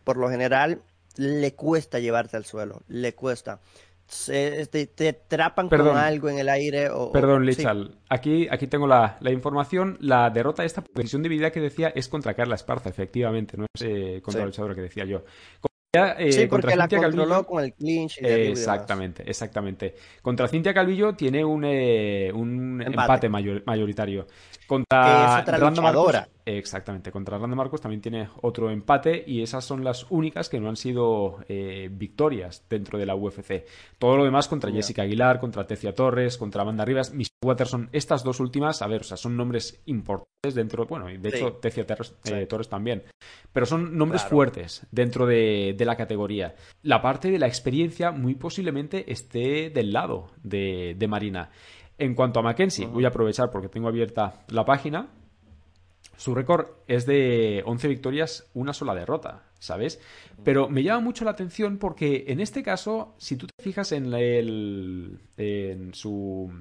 por 0.04 0.16
lo 0.16 0.30
general 0.30 0.80
le 1.18 1.54
cuesta 1.54 1.98
llevarte 1.98 2.36
al 2.36 2.44
suelo, 2.44 2.82
le 2.88 3.14
cuesta. 3.14 3.60
Se, 4.06 4.64
te, 4.68 4.86
te, 4.86 5.08
atrapan 5.10 5.68
con 5.68 5.86
algo 5.88 6.30
en 6.30 6.38
el 6.38 6.48
aire 6.48 6.88
o... 6.88 7.12
Perdón, 7.12 7.44
Lichal. 7.44 7.98
Aquí, 8.08 8.48
aquí 8.50 8.66
tengo 8.66 8.86
la, 8.86 9.18
información. 9.30 9.98
La 10.00 10.30
derrota 10.30 10.62
de 10.62 10.66
esta 10.66 10.80
posición 10.80 11.22
de 11.22 11.28
vida 11.28 11.50
que 11.50 11.60
decía 11.60 11.88
es 11.94 12.08
contra 12.08 12.32
Carla 12.32 12.54
Esparza, 12.54 12.88
efectivamente. 12.88 13.58
No 13.58 13.66
es 13.74 13.82
eh, 13.82 14.22
contra 14.22 14.44
el 14.44 14.48
luchador 14.48 14.74
que 14.74 14.80
decía 14.80 15.04
yo. 15.04 15.24
Eh, 15.94 16.32
sí, 16.32 16.46
porque 16.46 16.76
la 16.76 16.86
controló 16.86 17.44
con 17.44 17.64
el 17.64 17.72
clinch. 17.72 18.18
exactamente, 18.20 19.28
exactamente. 19.28 19.94
Contra 20.20 20.46
Cintia 20.46 20.74
Calvillo 20.74 21.14
tiene 21.14 21.44
un, 21.44 21.64
eh, 21.64 22.30
un 22.32 22.82
empate, 22.82 23.28
mayoritario. 23.28 24.26
Contra 24.66 25.42
Randa 25.44 25.80
Marcos, 25.80 26.16
exactamente, 26.56 27.10
contra 27.10 27.36
Randa 27.36 27.56
Marcos 27.56 27.80
también 27.80 28.00
tiene 28.00 28.28
otro 28.42 28.70
empate 28.70 29.24
y 29.26 29.42
esas 29.42 29.64
son 29.64 29.84
las 29.84 30.06
únicas 30.08 30.48
que 30.48 30.60
no 30.60 30.68
han 30.68 30.76
sido 30.76 31.38
eh, 31.48 31.88
victorias 31.92 32.64
dentro 32.70 32.98
de 32.98 33.06
la 33.06 33.14
UFC. 33.14 33.66
Todo 33.98 34.16
lo 34.16 34.24
demás 34.24 34.48
contra 34.48 34.70
Jessica 34.70 35.02
Aguilar, 35.02 35.40
contra 35.40 35.66
Tecia 35.66 35.94
Torres, 35.94 36.38
contra 36.38 36.62
Amanda 36.62 36.84
Rivas, 36.84 37.12
Miss 37.12 37.28
Watterson. 37.44 37.88
Estas 37.92 38.24
dos 38.24 38.40
últimas, 38.40 38.80
a 38.82 38.86
ver, 38.86 39.02
o 39.02 39.04
sea, 39.04 39.16
son 39.16 39.36
nombres 39.36 39.82
importantes 39.86 40.54
dentro, 40.54 40.86
bueno, 40.86 41.10
y 41.10 41.18
de 41.18 41.28
hecho 41.28 41.54
Tecia 41.54 41.84
Torres, 41.84 42.68
también, 42.68 43.02
pero 43.52 43.66
son 43.66 43.98
nombres 43.98 44.24
fuertes 44.24 44.86
dentro 44.90 45.26
de, 45.26 45.74
de, 45.76 45.84
la 45.84 45.96
categoría. 45.96 46.54
La 46.82 47.02
parte 47.02 47.30
de 47.30 47.38
la 47.38 47.46
experiencia 47.46 48.12
muy 48.12 48.36
posiblemente 48.36 49.10
esté 49.12 49.70
del 49.70 49.92
lado 49.92 50.30
de, 50.42 50.94
de 50.96 51.08
Marina. 51.08 51.50
En 51.98 52.14
cuanto 52.14 52.38
a 52.38 52.42
Mackenzie, 52.44 52.86
voy 52.86 53.04
a 53.04 53.08
aprovechar 53.08 53.50
porque 53.50 53.68
tengo 53.68 53.88
abierta 53.88 54.44
la 54.48 54.64
página. 54.64 55.08
Su 56.18 56.34
récord 56.34 56.66
es 56.88 57.06
de 57.06 57.62
11 57.64 57.86
victorias, 57.86 58.50
una 58.52 58.72
sola 58.72 58.92
derrota, 58.92 59.44
¿sabes? 59.60 60.00
Pero 60.42 60.68
me 60.68 60.82
llama 60.82 60.98
mucho 60.98 61.24
la 61.24 61.30
atención 61.30 61.78
porque 61.78 62.24
en 62.26 62.40
este 62.40 62.64
caso, 62.64 63.14
si 63.18 63.36
tú 63.36 63.46
te 63.46 63.62
fijas 63.62 63.92
en, 63.92 64.12
el, 64.12 65.20
en, 65.36 65.94
su, 65.94 66.52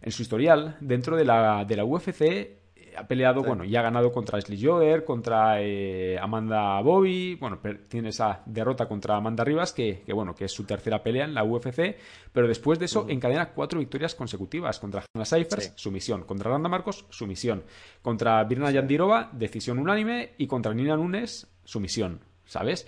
en 0.00 0.10
su 0.10 0.22
historial 0.22 0.78
dentro 0.80 1.14
de 1.18 1.26
la, 1.26 1.66
de 1.66 1.76
la 1.76 1.84
UFC, 1.84 2.59
ha 2.96 3.06
peleado, 3.06 3.42
bueno, 3.42 3.64
y 3.64 3.74
ha 3.76 3.82
ganado 3.82 4.12
contra 4.12 4.38
Ashley 4.38 4.62
Joder, 4.62 5.04
contra 5.04 5.60
eh, 5.60 6.18
Amanda 6.20 6.80
Bobby, 6.80 7.36
bueno, 7.36 7.58
tiene 7.88 8.10
esa 8.10 8.42
derrota 8.46 8.86
contra 8.86 9.16
Amanda 9.16 9.44
Rivas, 9.44 9.72
que, 9.72 10.02
bueno, 10.12 10.34
que 10.34 10.46
es 10.46 10.52
su 10.52 10.64
tercera 10.64 11.02
pelea 11.02 11.24
en 11.24 11.34
la 11.34 11.44
UFC, 11.44 11.96
pero 12.32 12.48
después 12.48 12.78
de 12.78 12.86
eso 12.86 13.06
encadena 13.08 13.50
cuatro 13.50 13.78
victorias 13.78 14.14
consecutivas 14.14 14.78
contra 14.78 15.04
Hannah 15.14 15.24
Cyphers, 15.24 15.72
sumisión, 15.76 16.24
contra 16.24 16.50
Randa 16.50 16.68
Marcos, 16.68 17.06
sumisión, 17.10 17.64
contra 18.02 18.42
Birna 18.44 18.70
Yandirova, 18.70 19.30
decisión 19.32 19.78
unánime, 19.78 20.34
y 20.38 20.46
contra 20.46 20.74
Nina 20.74 20.96
Nunes, 20.96 21.46
sumisión, 21.64 22.20
¿sabes? 22.44 22.86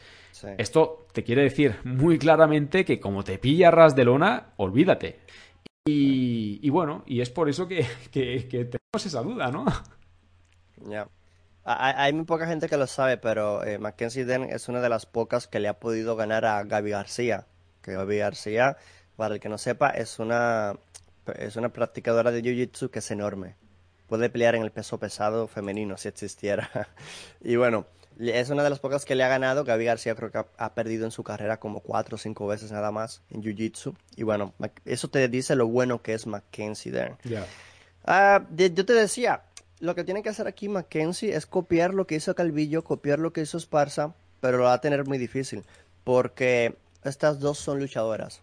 Esto 0.58 1.06
te 1.12 1.22
quiere 1.22 1.42
decir 1.42 1.76
muy 1.84 2.18
claramente 2.18 2.84
que 2.84 2.98
como 2.98 3.22
te 3.22 3.38
pilla 3.38 3.70
ras 3.70 3.94
de 3.94 4.04
lona, 4.04 4.54
olvídate. 4.56 5.20
Y, 5.84 6.70
bueno, 6.70 7.02
y 7.06 7.20
es 7.22 7.30
por 7.30 7.48
eso 7.48 7.66
que, 7.66 7.84
tenemos 8.12 9.06
esa 9.06 9.20
duda, 9.22 9.50
¿no? 9.50 9.64
Ya. 10.88 11.08
Hay 11.64 12.12
muy 12.12 12.24
poca 12.24 12.46
gente 12.46 12.68
que 12.68 12.76
lo 12.76 12.86
sabe, 12.86 13.18
pero 13.18 13.64
eh, 13.64 13.78
Mackenzie 13.78 14.24
Den 14.24 14.44
es 14.44 14.68
una 14.68 14.80
de 14.80 14.88
las 14.88 15.06
pocas 15.06 15.46
que 15.46 15.60
le 15.60 15.68
ha 15.68 15.78
podido 15.78 16.16
ganar 16.16 16.44
a 16.44 16.62
Gaby 16.64 16.90
García. 16.90 17.46
Que 17.82 17.92
Gaby 17.92 18.18
García, 18.18 18.76
para 19.16 19.34
el 19.34 19.40
que 19.40 19.48
no 19.48 19.58
sepa, 19.58 19.90
es 19.90 20.18
una, 20.18 20.74
es 21.36 21.56
una 21.56 21.68
practicadora 21.68 22.32
de 22.32 22.42
Jiu-Jitsu 22.42 22.90
que 22.90 22.98
es 22.98 23.10
enorme. 23.10 23.56
Puede 24.08 24.28
pelear 24.28 24.54
en 24.56 24.62
el 24.62 24.72
peso 24.72 24.98
pesado 24.98 25.46
femenino 25.46 25.96
si 25.96 26.08
existiera. 26.08 26.88
y 27.40 27.56
bueno, 27.56 27.86
es 28.18 28.50
una 28.50 28.62
de 28.62 28.70
las 28.70 28.78
pocas 28.78 29.04
que 29.04 29.14
le 29.14 29.24
ha 29.24 29.28
ganado. 29.28 29.64
Gaby 29.64 29.84
García 29.84 30.14
creo 30.14 30.30
que 30.30 30.44
ha, 30.56 30.74
perdido 30.74 31.04
en 31.04 31.10
su 31.10 31.22
carrera 31.22 31.58
como 31.58 31.80
cuatro 31.80 32.16
o 32.16 32.18
cinco 32.18 32.46
veces 32.46 32.72
nada 32.72 32.90
más 32.90 33.22
en 33.30 33.42
Jiu-Jitsu. 33.42 33.94
Y 34.16 34.22
bueno, 34.22 34.54
eso 34.84 35.08
te 35.08 35.26
dice 35.28 35.56
lo 35.56 35.66
bueno 35.66 36.02
que 36.02 36.14
es 36.14 36.26
Mackenzie 36.26 36.92
Dern. 36.92 37.16
Ah, 38.04 38.44
yo 38.50 38.84
te 38.84 38.92
decía, 38.92 39.42
lo 39.80 39.94
que 39.94 40.04
tiene 40.04 40.22
que 40.22 40.28
hacer 40.28 40.46
aquí 40.46 40.68
Mackenzie 40.68 41.34
es 41.34 41.46
copiar 41.46 41.94
lo 41.94 42.06
que 42.06 42.16
hizo 42.16 42.34
Calvillo, 42.34 42.84
copiar 42.84 43.18
lo 43.18 43.32
que 43.32 43.42
hizo 43.42 43.58
Esparza, 43.58 44.14
pero 44.40 44.58
lo 44.58 44.64
va 44.64 44.74
a 44.74 44.80
tener 44.80 45.06
muy 45.06 45.18
difícil. 45.18 45.64
Porque 46.04 46.76
estas 47.04 47.40
dos 47.40 47.58
son 47.58 47.80
luchadoras. 47.80 48.42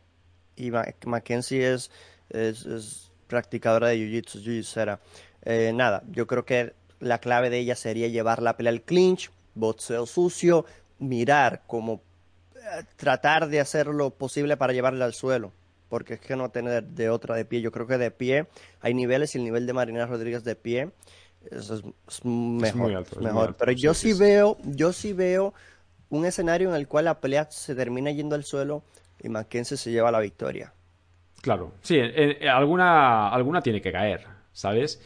Y 0.56 0.72
Mackenzie 1.06 1.74
es, 1.74 1.92
es, 2.30 3.12
practicadora 3.28 3.90
de 3.90 3.98
Jiu-Jitsu, 3.98 4.42
jiu 4.42 4.98
eh, 5.44 5.72
nada, 5.74 6.04
yo 6.12 6.28
creo 6.28 6.46
que 6.46 6.74
la 7.00 7.20
clave 7.20 7.50
de 7.50 7.60
ella 7.60 7.76
sería 7.76 8.08
llevar 8.08 8.42
la 8.42 8.58
pelea 8.58 8.72
al 8.72 8.82
clinch 8.82 9.32
boxeo 9.60 10.06
sucio, 10.06 10.66
mirar 11.00 11.64
como 11.68 12.02
eh, 12.56 12.84
tratar 12.96 13.48
de 13.48 13.60
hacer 13.60 13.88
lo 13.88 14.12
posible 14.12 14.58
para 14.58 14.74
llevarle 14.74 15.04
al 15.04 15.14
suelo, 15.14 15.52
porque 15.90 16.16
es 16.16 16.20
que 16.20 16.36
no 16.36 16.50
tener 16.50 16.84
de 16.84 17.10
otra 17.10 17.36
de 17.36 17.46
pie. 17.46 17.62
Yo 17.62 17.72
creo 17.72 17.88
que 17.88 17.98
de 17.98 18.12
pie 18.12 18.48
hay 18.82 18.94
niveles 18.94 19.36
y 19.36 19.38
el 19.38 19.44
nivel 19.44 19.66
de 19.66 19.74
Marina 19.74 20.06
Rodríguez 20.06 20.44
de 20.44 20.56
pie 20.56 20.92
es, 21.50 21.72
mejor. 22.24 23.06
mejor. 23.22 23.56
Pero 23.56 23.72
yo 23.72 23.94
sí, 23.94 24.14
veo, 24.14 24.58
yo 24.64 24.94
sí 24.94 25.14
veo 25.14 25.54
un 26.10 26.26
escenario 26.26 26.70
en 26.70 26.76
el 26.76 26.88
cual 26.88 27.06
la 27.06 27.20
pelea 27.20 27.50
se 27.50 27.76
termina 27.76 28.12
yendo 28.12 28.36
al 28.36 28.44
suelo 28.44 28.84
y 29.22 29.30
Mackenzie 29.30 29.78
se 29.78 29.92
lleva 29.92 30.12
la 30.12 30.20
victoria. 30.20 30.74
Claro, 31.42 31.72
sí, 31.82 32.00
alguna, 32.52 33.30
alguna 33.30 33.62
tiene 33.62 33.82
que 33.82 33.94
caer, 33.94 34.26
¿sabes? 34.52 35.02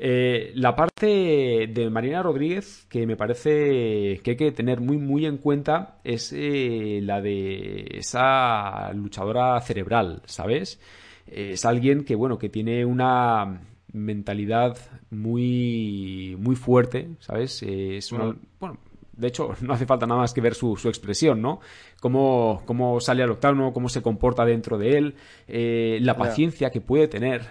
Eh, 0.00 0.52
la 0.54 0.76
parte 0.76 1.66
de 1.68 1.90
Marina 1.90 2.22
Rodríguez 2.22 2.86
que 2.88 3.04
me 3.04 3.16
parece 3.16 4.20
que 4.22 4.30
hay 4.30 4.36
que 4.36 4.52
tener 4.52 4.80
muy 4.80 4.96
muy 4.96 5.26
en 5.26 5.38
cuenta 5.38 5.98
es 6.04 6.32
eh, 6.32 7.00
la 7.02 7.20
de 7.20 7.84
esa 7.94 8.92
luchadora 8.92 9.60
cerebral, 9.60 10.22
¿sabes? 10.24 10.80
Es 11.26 11.64
alguien 11.64 12.04
que 12.04 12.14
bueno 12.14 12.38
que 12.38 12.48
tiene 12.48 12.84
una 12.84 13.60
mentalidad 13.92 14.78
muy 15.10 16.36
muy 16.38 16.54
fuerte, 16.54 17.16
¿sabes? 17.18 17.60
Eh, 17.64 17.96
es 17.96 18.12
una, 18.12 18.36
bueno, 18.60 18.78
de 19.16 19.26
hecho, 19.26 19.50
no 19.62 19.74
hace 19.74 19.84
falta 19.84 20.06
nada 20.06 20.20
más 20.20 20.32
que 20.32 20.40
ver 20.40 20.54
su, 20.54 20.76
su 20.76 20.88
expresión, 20.88 21.42
¿no? 21.42 21.58
Cómo, 22.00 22.62
cómo, 22.66 23.00
sale 23.00 23.24
al 23.24 23.32
octavo, 23.32 23.72
cómo 23.72 23.88
se 23.88 24.00
comporta 24.00 24.44
dentro 24.44 24.78
de 24.78 24.96
él, 24.96 26.04
la 26.04 26.16
paciencia 26.16 26.70
que 26.70 26.80
puede 26.80 27.08
tener 27.08 27.48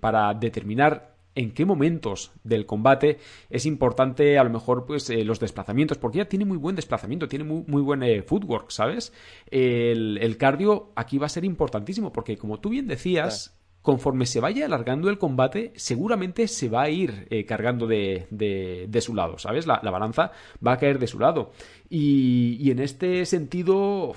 para 0.00 0.32
determinar 0.34 1.17
en 1.38 1.52
qué 1.52 1.64
momentos 1.64 2.32
del 2.42 2.66
combate 2.66 3.18
es 3.48 3.64
importante 3.64 4.38
a 4.38 4.44
lo 4.44 4.50
mejor 4.50 4.86
pues 4.86 5.08
eh, 5.08 5.22
los 5.24 5.38
desplazamientos, 5.38 5.96
porque 5.96 6.18
ella 6.18 6.28
tiene 6.28 6.44
muy 6.44 6.58
buen 6.58 6.74
desplazamiento, 6.74 7.28
tiene 7.28 7.44
muy, 7.44 7.62
muy 7.68 7.80
buen 7.80 8.02
eh, 8.02 8.22
footwork, 8.22 8.70
¿sabes? 8.70 9.12
El, 9.48 10.36
cardio 10.36 10.90
aquí 10.96 11.16
va 11.16 11.26
a 11.26 11.28
ser 11.28 11.44
importantísimo, 11.44 12.12
porque 12.12 12.36
como 12.36 12.58
tú 12.58 12.70
bien 12.70 12.88
decías, 12.88 13.56
conforme 13.82 14.26
se 14.26 14.40
vaya 14.40 14.66
alargando 14.66 15.08
el 15.10 15.18
combate, 15.18 15.72
seguramente 15.76 16.48
se 16.48 16.68
va 16.68 16.82
a 16.82 16.90
ir 16.90 17.28
eh, 17.30 17.44
cargando 17.44 17.86
de, 17.86 18.26
de, 18.30 19.00
su 19.00 19.14
lado, 19.14 19.38
¿sabes? 19.38 19.66
La, 19.68 19.78
balanza 19.80 20.32
va 20.64 20.72
a 20.72 20.76
caer 20.78 20.98
de 20.98 21.06
su 21.06 21.20
lado. 21.20 21.52
Y, 21.88 22.56
y 22.60 22.72
en 22.72 22.80
este 22.80 23.24
sentido, 23.26 24.12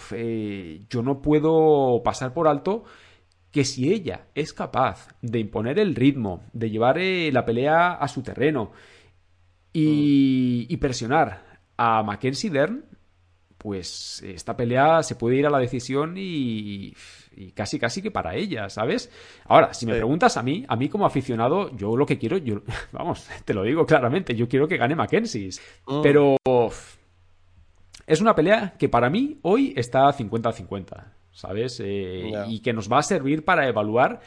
yo 0.90 1.04
no 1.04 1.22
puedo 1.22 2.01
pasar 2.04 2.34
por 2.34 2.48
alto 2.48 2.84
que 3.51 3.65
si 3.65 3.91
ella 3.91 4.27
es 4.34 4.53
capaz 4.53 5.10
de 5.22 5.39
imponer 5.39 5.77
el 5.77 5.93
ritmo, 5.96 6.43
de 6.53 6.70
llevar 6.70 6.98
eh, 6.98 7.31
la 7.31 7.46
pelea 7.46 7.93
a 7.93 8.08
su 8.08 8.24
terreno 8.24 8.72
y, 9.74 10.75
presionar 10.77 11.60
a 11.77 12.01
Mackenzie 12.03 12.50
Dern, 12.50 12.86
pues 13.58 14.24
esta 14.25 14.58
pelea 14.58 15.03
se 15.03 15.15
puede 15.15 15.36
ir 15.36 15.46
a 15.46 15.50
la 15.50 15.60
decisión 15.60 16.15
y, 16.17 16.93
casi 17.53 17.77
casi 17.77 18.01
que 18.01 18.10
para 18.10 18.36
ella, 18.36 18.70
¿sabes? 18.70 19.12
Ahora, 19.46 19.74
si 19.74 19.86
me 19.86 19.93
preguntas 19.93 20.38
a 20.38 20.43
mí, 20.43 20.65
a 20.67 20.75
mí 20.75 20.89
como 20.89 21.05
aficionado, 21.05 21.75
yo 21.75 21.96
lo 21.96 22.05
que 22.05 22.17
quiero, 22.17 22.38
yo, 22.38 22.62
vamos, 22.91 23.27
te 23.46 23.53
lo 23.53 23.63
digo 23.63 23.86
claramente, 23.86 24.36
yo 24.36 24.48
quiero 24.48 24.67
que 24.67 24.77
gane 24.77 24.96
Mackenzie. 24.96 25.50
Mm. 25.88 26.01
Pero 26.01 26.38
es 28.08 28.22
una 28.22 28.34
pelea 28.34 28.75
que 28.77 28.89
para 28.89 29.10
mí 29.10 29.39
hoy 29.43 29.74
está 29.75 30.12
50-50. 30.12 31.21
¿Sabes? 31.32 31.80
Eh, 31.84 32.32
y 32.48 32.60
que 32.60 32.74
nos 32.74 32.92
va 32.92 33.00
a 33.00 33.04
servir 33.04 33.44
para 33.44 33.68
evaluar 33.68 34.22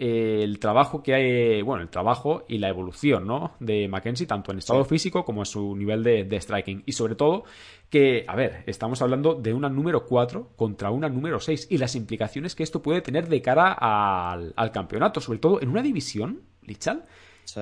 eh, 0.00 0.42
el 0.44 0.60
trabajo 0.60 1.02
que 1.02 1.12
hay, 1.12 1.62
bueno, 1.62 1.82
el 1.82 1.88
trabajo 1.88 2.44
y 2.48 2.58
la 2.58 2.68
evolución, 2.68 3.26
¿no? 3.26 3.54
De 3.58 3.88
Mackenzie, 3.88 4.28
tanto 4.28 4.52
en 4.52 4.58
estado 4.58 4.84
físico 4.84 5.24
como 5.24 5.40
en 5.40 5.46
su 5.46 5.74
nivel 5.74 6.04
de, 6.04 6.40
striking. 6.40 6.84
Y 6.86 6.92
sobre 6.92 7.16
todo, 7.16 7.42
que, 7.90 8.24
a 8.28 8.36
ver, 8.36 8.62
estamos 8.66 9.02
hablando 9.02 9.34
de 9.34 9.52
una 9.52 9.68
número 9.68 10.06
4 10.06 10.52
contra 10.54 10.90
una 10.90 11.08
número 11.08 11.40
6 11.40 11.66
y 11.70 11.78
las 11.78 11.96
implicaciones 11.96 12.54
que 12.54 12.62
esto 12.62 12.80
puede 12.80 13.00
tener 13.00 13.28
de 13.28 13.42
cara 13.42 13.72
al, 13.72 14.70
campeonato, 14.72 15.20
sobre 15.20 15.40
todo 15.40 15.60
en 15.60 15.68
una 15.68 15.82
división, 15.82 16.42
Lichal, 16.62 17.04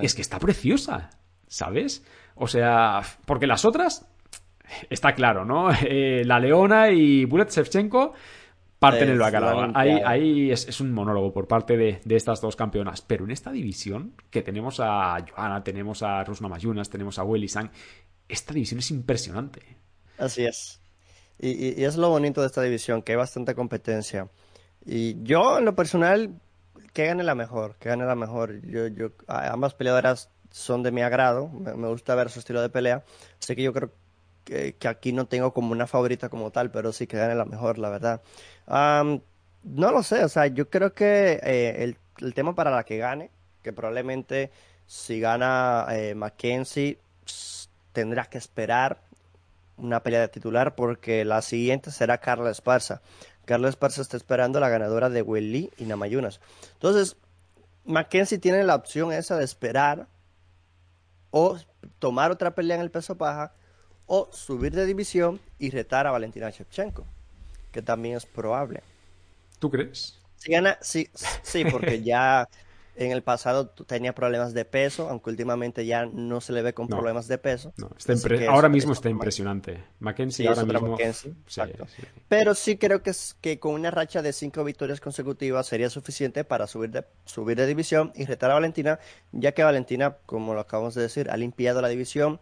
es 0.03 0.15
que 0.15 0.21
está 0.21 0.39
preciosa, 0.39 1.09
¿sabes? 1.47 2.05
O 2.35 2.49
sea, 2.49 3.01
porque 3.25 3.47
las 3.47 3.65
otras 3.65 4.07
está 4.91 5.15
claro, 5.15 5.47
¿no? 5.47 5.71
Eh, 5.89 6.23
la 6.27 6.39
Leona 6.39 6.91
y 6.91 7.25
Bulet 7.25 7.51
Shevchenko 7.51 8.13
parten 8.79 9.09
el 9.09 9.19
bacalao. 9.19 9.71
Ahí, 9.75 10.01
ahí 10.05 10.51
es, 10.51 10.81
un 10.81 10.93
monólogo 10.93 11.33
por 11.33 11.49
parte 11.49 11.77
de, 11.77 12.01
estas 12.09 12.41
dos 12.41 12.57
campeonas. 12.57 13.03
Pero 13.03 13.25
en 13.25 13.31
esta 13.31 13.51
división, 13.51 14.15
que 14.31 14.43
tenemos 14.43 14.81
a 14.81 15.17
Joana, 15.29 15.63
tenemos 15.63 16.03
a 16.03 16.25
Rusna 16.25 16.49
Mayunas, 16.49 16.91
tenemos 16.91 17.19
a 17.19 17.25
Sang, 17.49 17.71
esta 18.29 18.55
división 18.55 18.81
es 18.81 18.91
impresionante. 18.91 19.63
Así 20.19 20.45
es. 20.45 20.81
Y, 21.39 21.85
es 21.85 21.97
lo 21.97 22.09
bonito 22.09 22.41
de 22.41 22.47
esta 22.47 22.63
división, 22.63 23.03
que 23.03 23.13
hay 23.13 23.17
bastante 23.17 23.55
competencia. 23.55 24.29
Y 24.85 25.23
yo, 25.23 25.59
en 25.59 25.65
lo 25.65 25.75
personal, 25.75 26.41
que 26.93 27.07
gane 27.07 27.23
la 27.23 27.35
mejor, 27.35 27.77
que 27.79 27.89
gane 27.89 28.05
la 28.05 28.15
mejor. 28.15 28.61
Yo, 28.67 28.87
yo, 28.87 29.11
ambas 29.27 29.75
peleadoras 29.75 30.31
son 30.51 30.83
de 30.83 30.91
mi 30.91 31.03
agrado, 31.03 31.49
me, 31.49 31.89
gusta 31.89 32.15
ver 32.15 32.31
su 32.31 32.39
estilo 32.39 32.63
de 32.63 32.71
pelea, 32.71 33.05
así 33.41 33.55
que 33.55 33.63
yo 33.63 33.73
creo 33.75 33.93
que, 34.47 34.77
aquí 34.89 35.13
no 35.13 35.27
tengo 35.27 35.53
como 35.53 35.73
una 35.73 35.87
favorita 35.87 36.29
como 36.29 36.51
tal, 36.51 36.71
pero 36.71 36.93
sí 36.93 37.07
que 37.07 37.19
gane 37.19 37.35
la 37.35 37.45
mejor, 37.45 37.79
la 37.79 37.91
verdad. 37.91 38.23
no 38.67 39.91
lo 39.93 40.03
sé, 40.03 40.25
o 40.25 40.29
sea, 40.29 40.47
yo 40.47 40.71
creo 40.71 40.95
que 40.95 41.41
eh, 41.43 41.95
el, 42.19 42.35
tema 42.35 42.55
para 42.55 42.71
la 42.71 42.85
que 42.85 42.97
gane, 42.97 43.31
que 43.63 43.73
probablemente 43.73 44.51
si 44.87 45.21
gana 45.21 45.87
eh, 45.91 46.15
Mackenzie, 46.15 46.99
tendrá 47.93 48.27
que 48.27 48.39
esperar 48.39 49.01
una 49.77 50.03
pelea 50.03 50.21
de 50.21 50.29
titular 50.29 50.75
porque 50.75 51.25
la 51.25 51.43
siguiente 51.43 51.91
será 51.91 52.19
Carla 52.19 52.51
Esparza. 52.51 53.03
Carla 53.45 53.69
Esparza 53.69 54.01
está 54.01 54.17
esperando 54.17 54.61
la 54.61 54.69
ganadora 54.69 55.11
de 55.11 55.23
Welly 55.23 55.71
y 55.77 55.85
Namayunas. 55.85 56.41
Entonces, 56.75 57.17
Mackenzie 57.85 58.39
tiene 58.39 58.63
la 58.65 58.77
opción 58.77 59.13
esa 59.13 59.37
de 59.37 59.45
esperar 59.45 60.07
o 61.31 61.59
tomar 61.99 62.31
otra 62.31 62.55
pelea 62.55 62.77
en 62.77 62.83
el 62.83 62.91
peso 62.91 63.17
paja 63.17 63.53
o 64.07 64.29
subir 64.33 64.73
de 64.73 64.87
división 64.87 65.41
y 65.59 65.71
retar 65.71 66.07
a 66.07 66.11
Valentina 66.11 66.51
Shevchenko, 66.51 67.05
que 67.73 67.83
también 67.83 68.17
es 68.17 68.27
probable. 68.27 68.83
¿Tú 69.59 69.71
crees? 69.71 70.19
Si 70.37 70.53
gana, 70.53 70.79
sí, 70.81 71.09
sí, 71.43 71.65
porque 71.65 72.03
ya 72.03 72.49
en 72.97 73.13
el 73.13 73.23
pasado 73.23 73.69
tenía 73.69 74.15
problemas 74.15 74.55
de 74.55 74.65
peso, 74.65 75.09
aunque 75.11 75.31
últimamente 75.31 75.85
ya 75.85 76.07
no 76.07 76.41
se 76.41 76.53
le 76.53 76.63
ve 76.63 76.73
con 76.73 76.89
problemas 76.89 77.29
de 77.29 77.37
peso. 77.39 77.73
ahora 78.49 78.69
mismo 78.69 78.93
está 78.93 79.11
impresionante. 79.11 79.85
Mackenzie 80.01 80.49
ahora 80.49 80.65
mismo. 80.65 80.97
Pero 82.29 82.55
sí 82.55 82.79
creo 82.79 83.03
que, 83.03 83.11
es, 83.11 83.37
que 83.41 83.59
con 83.59 83.75
una 83.75 83.91
racha 83.91 84.23
de 84.23 84.33
cinco 84.33 84.65
victorias 84.65 85.01
consecutivas 85.01 85.67
sería 85.67 85.91
suficiente 85.91 86.45
para 86.45 86.67
subir 86.67 86.91
de, 86.91 87.05
subir 87.27 87.57
de 87.59 87.67
división 87.67 88.13
y 88.15 88.25
retar 88.25 88.51
a 88.51 88.55
Valentina, 88.55 88.99
ya 89.33 89.53
que 89.53 89.63
Valentina, 89.63 90.17
como 90.25 90.55
lo 90.55 90.61
acabamos 90.61 90.95
de 90.95 91.03
decir, 91.03 91.31
ha 91.31 91.37
limpiado 91.37 91.83
la 91.83 91.89
división. 91.89 92.41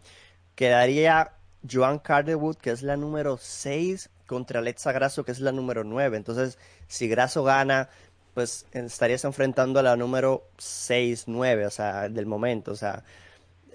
Quedaría 0.55 1.33
Joan 1.69 1.99
Carterwood, 1.99 2.57
que 2.57 2.71
es 2.71 2.83
la 2.83 2.97
número 2.97 3.37
6, 3.41 4.11
contra 4.27 4.61
Alexa 4.61 4.93
Grasso, 4.93 5.25
que 5.25 5.33
es 5.33 5.41
la 5.41 5.53
número 5.53 5.85
9. 5.85 6.17
Entonces, 6.17 6.59
si 6.87 7.09
Grasso 7.09 7.45
gana, 7.45 7.89
pues 8.35 8.67
estarías 8.73 9.25
enfrentando 9.25 9.81
a 9.81 9.83
la 9.83 9.97
número 9.97 10.49
6, 10.59 11.25
9, 11.27 11.67
o 11.67 11.71
sea, 11.71 12.09
del 12.09 12.27
momento, 12.27 12.73
o 12.73 12.77
sea, 12.77 13.05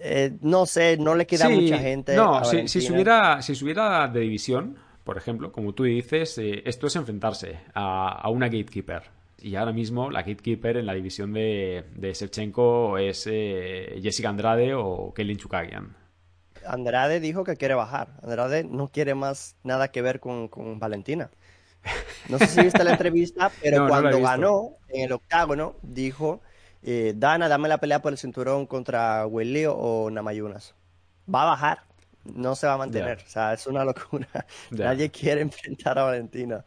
eh, 0.02 0.32
no 0.42 0.66
sé, 0.66 0.98
no 0.98 1.16
le 1.16 1.26
queda 1.26 1.50
mucha 1.50 1.78
gente. 1.78 2.16
No, 2.16 2.44
si, 2.46 2.68
si, 2.68 2.82
subiera, 2.82 3.42
si 3.42 3.56
subiera 3.56 4.08
de 4.08 4.22
división, 4.22 4.78
por 5.04 5.18
ejemplo, 5.18 5.52
como 5.52 5.74
tú 5.74 5.84
dices, 5.84 6.38
eh, 6.38 6.62
esto 6.66 6.88
es 6.88 6.96
enfrentarse 6.96 7.60
a, 7.74 8.30
una 8.30 8.48
gatekeeper. 8.48 9.04
Y 9.42 9.56
ahora 9.56 9.72
mismo 9.72 10.12
la 10.12 10.22
gatekeeper 10.22 10.78
en 10.78 10.86
la 10.86 10.94
división 10.94 11.34
de, 11.34 11.86
de 11.96 12.14
Shevchenko 12.14 12.98
es 12.98 13.26
eh, 13.28 14.00
Jessica 14.02 14.30
Andrade 14.30 14.74
o 14.74 15.14
Kelly 15.14 15.38
Chukagian. 15.38 15.96
Andrade 16.66 17.20
dijo 17.20 17.44
que 17.44 17.56
quiere 17.56 17.74
bajar. 17.74 18.10
Andrade 18.22 18.64
no 18.64 18.88
quiere 18.88 19.16
más 19.16 19.56
nada 19.64 19.90
que 19.90 20.02
ver 20.02 20.20
con, 20.20 20.48
con 20.48 20.80
Valentina. 20.80 21.30
No 22.28 22.38
sé 22.38 22.48
si 22.48 22.62
viste 22.62 22.84
la 22.84 22.92
entrevista, 22.92 23.52
pero 23.62 23.88
cuando 23.88 24.22
ganó 24.22 24.78
en 24.90 25.06
el 25.06 25.12
octágono, 25.14 25.76
dijo, 25.82 26.42
eh, 26.84 27.14
Dana, 27.16 27.48
dame 27.48 27.70
la 27.70 27.80
pelea 27.80 28.02
por 28.02 28.12
el 28.12 28.18
cinturón 28.18 28.66
contra 28.66 29.26
Willy 29.26 29.66
o 29.68 30.10
Namayunas. 30.12 30.76
Va 31.34 31.44
a 31.44 31.46
bajar, 31.46 31.84
no 32.26 32.56
se 32.56 32.68
va 32.68 32.74
a 32.74 32.78
mantener. 32.78 33.20
O 33.26 33.30
sea, 33.30 33.54
es 33.54 33.66
una 33.68 33.84
locura. 33.84 34.28
Nadie 34.72 35.10
quiere 35.10 35.42
enfrentar 35.42 35.98
a 36.00 36.04
Valentina. 36.04 36.64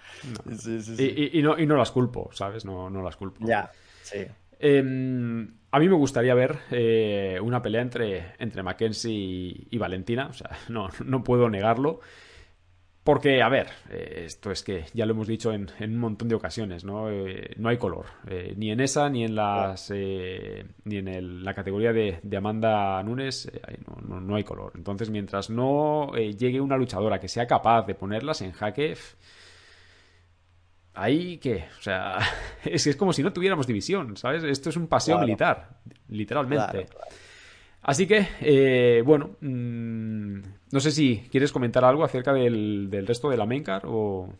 Y, 0.99 1.43
no, 1.43 1.59
y 1.59 1.67
no 1.67 1.77
las 1.77 1.91
culpo, 1.91 2.31
¿sabes? 2.33 2.65
No, 2.65 2.91
no 2.91 3.03
las 3.03 3.17
culpo. 3.17 3.45
Ya, 3.47 3.71
sí. 4.03 4.27
Em, 4.59 5.55
a 5.73 5.79
mí 5.79 5.89
me 5.89 5.97
gustaría 5.97 6.35
ver 6.35 6.59
eh, 6.71 7.39
una 7.43 7.63
pelea 7.63 7.83
entre, 7.83 8.35
entre 8.39 8.63
Mackenzie 8.63 9.13
y, 9.13 9.69
y, 9.71 9.79
Valentina. 9.79 10.29
O 10.29 10.33
sea, 10.33 10.51
no, 10.69 10.89
no 11.05 11.25
puedo 11.25 11.49
negarlo. 11.49 12.01
Porque, 13.05 13.43
a 13.43 13.49
ver, 13.49 13.67
eh, 13.91 14.23
esto 14.27 14.53
es 14.53 14.63
que 14.63 14.85
ya 14.95 15.07
lo 15.07 15.13
hemos 15.13 15.27
dicho 15.27 15.53
en, 15.53 15.69
un 15.81 15.99
montón 15.99 16.29
de 16.29 16.37
ocasiones, 16.37 16.85
¿no? 16.85 17.11
Eh, 17.11 17.53
no 17.57 17.69
hay 17.69 17.77
color. 17.77 18.07
Eh, 18.29 18.55
ni 18.57 18.71
en 18.71 18.81
esa, 18.81 19.09
ni 19.09 19.25
en 19.25 19.35
las 19.35 19.91
ni 19.91 20.97
en 20.97 21.45
la 21.45 21.53
categoría 21.53 21.93
de, 21.93 22.21
Amanda 22.37 23.03
Nunes, 23.03 23.51
no, 24.07 24.21
no, 24.21 24.37
hay 24.37 24.45
color. 24.45 24.73
Entonces, 24.77 25.11
mientras 25.11 25.51
no 25.51 26.13
llegue 26.15 26.61
una 26.61 26.77
luchadora 26.77 27.19
que 27.19 27.27
sea 27.29 27.47
capaz 27.47 27.87
de 27.87 27.97
ponerlas 27.97 28.41
en 28.43 28.53
jaque, 28.53 28.95
ahí 30.95 31.39
que, 31.39 31.65
o 31.79 31.83
sea, 31.83 32.19
es, 32.65 32.87
es 32.87 32.97
como 32.97 33.13
si 33.13 33.23
no 33.23 33.33
tuviéramos 33.33 33.67
división, 33.67 34.17
¿sabes? 34.17 34.45
Esto 34.45 34.71
es 34.71 34.77
un 34.77 34.87
paseo 34.87 35.19
militar, 35.19 35.79
literalmente. 36.09 36.87
Así 37.83 38.07
que, 38.07 38.29
eh, 38.41 39.03
bueno, 39.05 39.37
mm, 39.41 40.41
no 40.71 40.81
sé 40.81 40.93
si 40.93 41.29
quieres 41.31 41.51
comentar 41.51 41.85
algo 41.85 42.05
acerca 42.05 42.33
del, 42.33 42.89
resto 43.07 43.29
de 43.29 43.37
la 43.37 43.47
main 43.47 43.65
o... 43.85 44.33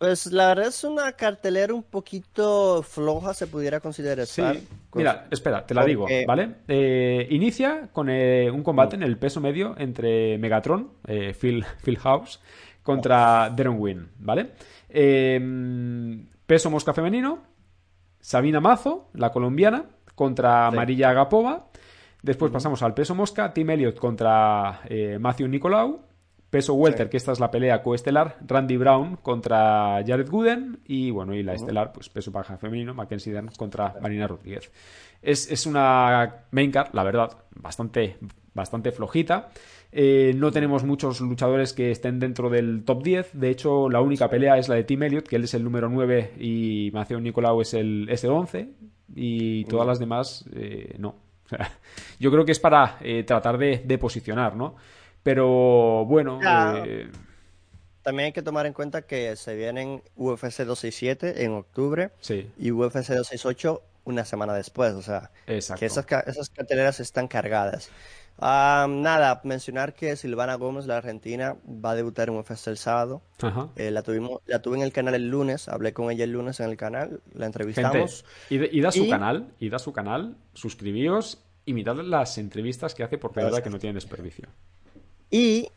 Pues 0.00 0.32
la 0.32 0.48
verdad 0.48 0.68
es 0.68 0.82
una 0.82 1.12
cartelera 1.12 1.74
un 1.74 1.82
poquito 1.82 2.82
floja, 2.82 3.34
se 3.34 3.46
pudiera 3.46 3.80
considerar. 3.80 4.26
Sí, 4.26 4.42
mira, 4.94 5.26
espera, 5.30 5.66
te 5.66 5.74
la 5.74 5.84
digo, 5.84 6.06
¿vale? 6.26 6.56
Eh, 6.66 7.28
inicia 7.30 7.90
con 7.92 8.08
eh, 8.08 8.50
un 8.50 8.62
combate 8.62 8.96
en 8.96 9.02
el 9.02 9.18
peso 9.18 9.42
medio 9.42 9.74
entre 9.76 10.38
Megatron, 10.38 10.94
Phil, 11.38 11.66
Phil, 11.84 11.98
House, 11.98 12.40
contra 12.82 13.50
Darren 13.50 13.78
Wynn, 13.78 14.08
¿vale? 14.18 14.52
peso 16.46 16.70
mosca 16.70 16.94
femenino, 16.94 17.42
Sabina 18.20 18.58
Mazo, 18.58 19.10
la 19.12 19.30
colombiana, 19.30 19.84
contra 20.14 20.70
Marilla 20.70 21.10
Agapova. 21.10 21.68
Después 22.22 22.52
pasamos 22.52 22.82
al 22.82 22.92
peso 22.92 23.14
mosca, 23.14 23.52
Tim 23.54 23.70
Elliott 23.70 23.98
contra 23.98 24.82
eh, 24.84 25.18
Matthew 25.18 25.48
Nicolau. 25.48 26.02
Peso 26.50 26.74
welter, 26.74 27.08
que 27.08 27.16
esta 27.16 27.30
es 27.32 27.38
la 27.38 27.50
pelea 27.50 27.82
coestelar, 27.82 28.36
Randy 28.46 28.76
Brown 28.76 29.16
contra 29.16 30.02
Jared 30.04 30.28
Gooden. 30.28 30.80
Y 30.84 31.10
bueno, 31.10 31.34
y 31.34 31.42
la 31.42 31.54
estelar, 31.54 31.92
pues 31.92 32.08
peso 32.08 32.32
paja 32.32 32.58
femenino, 32.58 32.92
Mackenzie 32.92 33.32
Dern 33.32 33.50
contra 33.56 33.94
Marina 34.02 34.26
Rodríguez. 34.26 34.70
Es, 35.22 35.66
una 35.66 36.46
main 36.50 36.72
card, 36.72 36.92
la 36.92 37.04
verdad, 37.04 37.36
bastante, 37.54 38.16
bastante 38.52 38.90
flojita. 38.90 39.50
Eh, 39.92 40.32
no 40.36 40.50
tenemos 40.50 40.84
muchos 40.84 41.20
luchadores 41.20 41.72
que 41.72 41.90
estén 41.90 42.18
dentro 42.18 42.50
del 42.50 42.84
top 42.84 43.02
10. 43.02 43.30
De 43.34 43.50
hecho, 43.50 43.88
la 43.88 44.00
única 44.00 44.28
pelea 44.28 44.58
es 44.58 44.68
la 44.68 44.74
de 44.74 44.84
Tim 44.84 45.02
Elliott, 45.02 45.28
que 45.28 45.36
él 45.36 45.44
es 45.44 45.54
el 45.54 45.64
número 45.64 45.88
9 45.88 46.34
y 46.38 46.90
Matthew 46.92 47.20
Nicolau 47.20 47.60
es 47.60 47.74
el, 47.74 48.08
es 48.10 48.24
11 48.24 48.70
y 49.14 49.64
todas 49.64 49.86
las 49.86 49.98
demás 49.98 50.44
eh, 50.54 50.94
no. 50.98 51.16
yo 52.20 52.30
creo 52.30 52.44
que 52.44 52.52
es 52.52 52.60
para 52.60 52.98
eh, 53.00 53.24
tratar 53.24 53.58
de, 53.58 53.98
posicionar, 53.98 54.56
¿no? 54.56 54.76
Pero 55.22 56.04
bueno. 56.06 56.40
Eh, 56.84 57.10
También 58.02 58.26
hay 58.26 58.32
que 58.32 58.42
tomar 58.42 58.66
en 58.66 58.72
cuenta 58.72 59.02
que 59.02 59.36
se 59.36 59.54
vienen 59.54 60.02
UFC 60.16 60.64
267 60.64 61.44
en 61.44 61.52
octubre 61.52 62.10
y 62.58 62.70
UFC 62.70 63.08
268 63.08 63.82
una 64.04 64.24
semana 64.24 64.54
después. 64.54 64.94
O 64.94 65.02
sea, 65.02 65.30
que 65.46 65.58
esas, 65.58 65.78
esas 66.26 66.50
carteleras 66.50 67.00
están 67.00 67.28
cargadas 67.28 67.90
nada, 68.40 69.40
mencionar 69.44 69.94
que 69.94 70.16
Silvana 70.16 70.54
Gómez, 70.54 70.86
la 70.86 70.96
argentina, 70.98 71.56
va 71.66 71.92
a 71.92 71.94
debutar 71.94 72.28
en 72.28 72.36
UFC 72.36 72.68
el 72.68 72.78
sábado. 72.78 73.22
Eh, 73.76 73.90
la, 73.90 74.02
tuvimos, 74.02 74.40
la 74.46 74.62
tuve 74.62 74.78
en 74.78 74.82
el 74.82 74.92
canal 74.92 75.14
el 75.14 75.28
lunes, 75.28 75.68
hablé 75.68 75.92
con 75.92 76.10
ella 76.10 76.24
el 76.24 76.32
lunes 76.32 76.60
en 76.60 76.70
el 76.70 76.76
canal, 76.76 77.20
la 77.34 77.46
entrevistamos. 77.46 78.24
y, 78.48 78.80
da 78.80 78.92
su 78.92 79.08
canal, 79.08 79.48
y 79.58 79.68
da 79.68 79.78
su 79.78 79.92
canal, 79.92 80.36
suscribíos 80.54 81.44
y 81.66 81.74
mirad 81.74 81.96
las 81.96 82.38
entrevistas 82.38 82.94
que 82.94 83.04
hace 83.04 83.18
porque 83.18 83.40
verdad 83.40 83.62
que 83.62 83.70
no 83.70 83.78
tiene 83.78 83.94
desperdicio. 83.94 84.48
Y, 85.30 85.70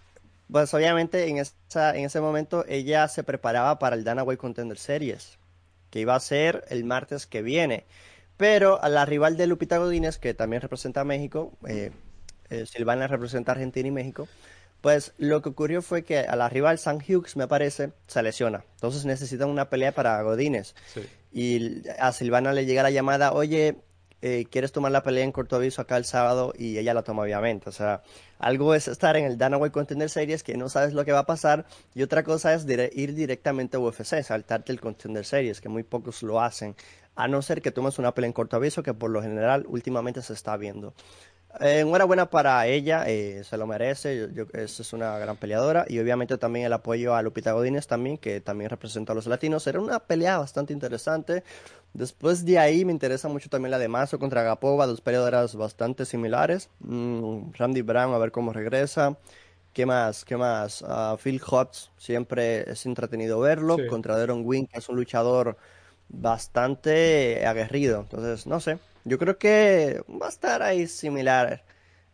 pues 0.52 0.74
obviamente 0.74 1.28
en, 1.28 1.38
esa, 1.38 1.96
en 1.96 2.06
ese 2.06 2.22
momento 2.22 2.66
ella 2.68 3.08
se 3.08 3.24
preparaba 3.24 3.80
para 3.80 3.96
el 3.96 4.04
Dana 4.04 4.24
White 4.24 4.40
Contender 4.40 4.78
Series, 4.78 5.38
que 5.90 6.00
iba 6.00 6.16
a 6.16 6.20
ser 6.20 6.66
el 6.70 6.84
martes 6.84 7.28
que 7.28 7.42
viene. 7.42 7.86
Pero 8.38 8.82
a 8.82 8.90
la 8.90 9.06
rival 9.06 9.38
de 9.38 9.48
Lupita 9.48 9.78
Godínez, 9.78 10.18
que 10.18 10.34
también 10.34 10.62
representa 10.62 11.02
a 11.02 11.06
México, 11.06 11.54
eh, 11.68 11.92
eh, 12.50 12.66
Silvana 12.66 13.08
representa 13.08 13.52
a 13.52 13.56
Argentina 13.56 13.88
y 13.88 13.92
México, 13.92 14.28
pues 14.82 15.14
lo 15.18 15.42
que 15.42 15.50
ocurrió 15.50 15.82
fue 15.82 16.04
que 16.04 16.20
a 16.20 16.36
la 16.36 16.50
rival 16.50 16.78
San 16.78 16.98
Hughes, 16.98 17.38
me 17.38 17.48
parece, 17.48 17.94
se 18.08 18.22
lesiona. 18.22 18.66
Entonces 18.76 19.06
necesitan 19.06 19.50
una 19.50 19.70
pelea 19.70 19.94
para 19.94 20.22
Godínez. 20.24 20.76
Y 21.32 21.88
a 22.00 22.12
Silvana 22.12 22.52
le 22.52 22.66
llega 22.66 22.84
la 22.84 22.92
llamada, 22.92 23.32
oye, 23.32 23.78
eh, 24.26 24.46
quieres 24.50 24.72
tomar 24.72 24.94
la 24.94 25.04
pelea 25.04 25.26
en 25.26 25.34
corto 25.34 25.58
aviso 25.58 25.82
acá 25.82 25.98
el 25.98 26.06
sábado 26.06 26.54
y 26.58 26.78
ella 26.78 26.94
la 26.94 27.04
toma 27.04 27.24
obviamente. 27.24 27.68
O 27.68 27.74
sea, 27.74 28.04
algo 28.40 28.74
es 28.74 28.88
estar 28.88 29.18
en 29.18 29.26
el 29.26 29.38
Dana 29.38 29.58
White 29.58 29.74
Contender 29.74 30.10
Series 30.10 30.44
que 30.44 30.56
no 30.56 30.70
sabes 30.70 30.94
lo 30.94 31.04
que 31.04 31.12
va 31.12 31.20
a 31.20 31.26
pasar 31.26 31.66
y 31.94 32.04
otra 32.04 32.24
cosa 32.24 32.54
es 32.54 32.66
ir 32.94 33.16
directamente 33.16 33.76
a 33.76 33.82
UFC, 33.82 34.24
saltarte 34.24 34.72
el 34.72 34.80
Contender 34.80 35.26
Series, 35.26 35.60
que 35.60 35.68
muy 35.68 35.84
pocos 35.84 36.24
lo 36.24 36.40
hacen, 36.40 36.74
a 37.18 37.28
no 37.28 37.42
ser 37.42 37.62
que 37.62 37.72
tomes 37.72 38.00
una 38.00 38.14
pelea 38.14 38.28
en 38.28 38.34
corto 38.34 38.56
aviso 38.56 38.82
que 38.82 38.94
por 38.94 39.12
lo 39.12 39.22
general 39.22 39.66
últimamente 39.68 40.22
se 40.22 40.32
está 40.32 40.56
viendo. 40.56 40.94
Eh, 41.60 41.82
enhorabuena 41.82 42.30
para 42.30 42.66
ella, 42.66 43.04
eh, 43.08 43.44
se 43.44 43.58
lo 43.58 43.68
merece, 43.68 44.30
yo, 44.34 44.46
es 44.54 44.92
una 44.94 45.18
gran 45.20 45.38
peleadora 45.38 45.86
y 45.88 46.00
obviamente 46.00 46.38
también 46.38 46.66
el 46.66 46.74
apoyo 46.74 47.14
a 47.16 47.22
Lupita 47.22 47.52
Godínez 47.52 47.86
también, 47.86 48.18
que 48.18 48.42
también 48.42 48.70
representa 48.72 49.14
a 49.14 49.16
los 49.16 49.28
latinos. 49.28 49.68
Era 49.68 49.80
una 49.80 50.00
pelea 50.00 50.40
bastante 50.40 50.74
interesante. 50.74 51.44
Después 51.94 52.44
de 52.46 52.58
ahí 52.58 52.86
me 52.86 52.92
interesa 52.92 53.28
mucho 53.30 53.50
también 53.50 53.72
la 53.72 53.78
de 53.78 53.88
Mazo 53.88 54.18
contra 54.18 54.42
Gapova, 54.42 54.88
dos 54.88 55.02
peleadoras 55.02 55.56
bastante 55.56 56.06
similares. 56.06 56.70
Mm, 56.80 57.52
Randy 57.54 57.84
Brown, 57.84 58.14
a 58.16 58.18
ver 58.18 58.32
cómo 58.32 58.52
regresa. 58.52 59.18
¿Qué 59.74 59.86
más? 59.86 60.26
¿Qué 60.26 60.38
más? 60.38 60.84
Ah, 60.88 61.18
Phil 61.22 61.42
Hotz, 61.46 61.90
siempre 61.98 62.70
es 62.72 62.86
entretenido 62.86 63.40
verlo. 63.40 63.78
Contra 63.90 64.18
Deron 64.18 64.44
Wing, 64.46 64.68
que 64.68 64.80
es 64.80 64.90
un 64.90 64.96
luchador 64.96 65.58
bastante 66.10 67.46
aguerrido. 67.46 68.02
Entonces, 68.02 68.48
no 68.48 68.60
sé. 68.60 68.80
Yo 69.06 69.18
creo 69.18 69.38
que 69.38 70.02
va 70.10 70.28
a 70.28 70.30
estar 70.30 70.62
ahí 70.62 70.88
similar 70.88 71.64